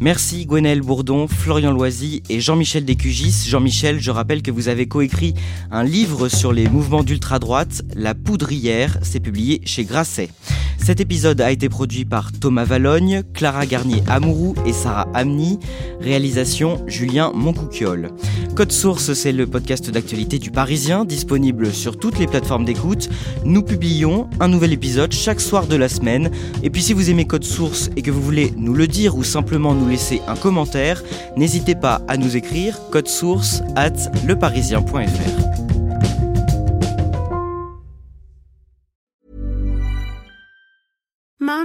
Merci 0.00 0.46
Gwenaël 0.46 0.80
Bourdon, 0.80 1.26
Florian 1.26 1.72
Loisy 1.72 2.22
et 2.30 2.38
Jean-Michel 2.38 2.84
Descugis. 2.84 3.48
Jean-Michel, 3.48 4.00
je 4.00 4.12
rappelle 4.12 4.42
que 4.42 4.52
vous 4.52 4.68
avez 4.68 4.86
coécrit 4.86 5.34
un 5.72 5.82
livre 5.82 6.28
sur 6.28 6.52
les 6.52 6.68
mouvements 6.68 7.02
d'ultra-droite, 7.02 7.82
La 7.96 8.14
Poudrière, 8.14 8.98
c'est 9.02 9.18
publié 9.18 9.60
chez 9.64 9.84
Grasset. 9.84 10.28
Cet 10.78 11.00
épisode 11.00 11.40
a 11.40 11.50
été 11.50 11.68
produit 11.68 12.04
par 12.04 12.32
Thomas 12.32 12.64
Valogne, 12.64 13.22
Clara 13.34 13.66
Garnier-Amouroux 13.66 14.54
et 14.64 14.72
Sarah 14.72 15.08
Amni. 15.12 15.58
Réalisation 16.00 16.82
Julien 16.86 17.32
Moncouquiole. 17.34 18.10
Code 18.54 18.72
Source, 18.72 19.12
c'est 19.12 19.32
le 19.32 19.46
podcast 19.46 19.90
d'actualité 19.90 20.38
du 20.38 20.50
Parisien, 20.50 21.04
disponible 21.04 21.72
sur 21.72 21.98
toutes 21.98 22.18
les 22.18 22.26
plateformes 22.26 22.64
d'écoute. 22.64 23.10
Nous 23.44 23.62
publions 23.62 24.30
un 24.40 24.48
nouvel 24.48 24.72
épisode 24.72 25.12
chaque 25.12 25.40
soir 25.40 25.66
de 25.66 25.76
la 25.76 25.88
semaine. 25.88 26.30
Et 26.62 26.70
puis 26.70 26.82
si 26.82 26.92
vous 26.92 27.10
aimez 27.10 27.26
Code 27.26 27.44
Source 27.44 27.90
et 27.96 28.02
que 28.02 28.10
vous 28.10 28.22
voulez 28.22 28.54
nous 28.56 28.74
le 28.74 28.86
dire 28.86 29.16
ou 29.16 29.24
simplement 29.24 29.74
laisser 29.88 30.20
un 30.28 30.36
commentaire, 30.36 31.02
n'hésitez 31.36 31.74
pas 31.74 32.00
à 32.08 32.16
nous 32.16 32.36
écrire 32.36 32.78
code 32.90 33.08
source 33.08 33.62
at 33.76 34.10
leparisien.fr. 34.26 35.67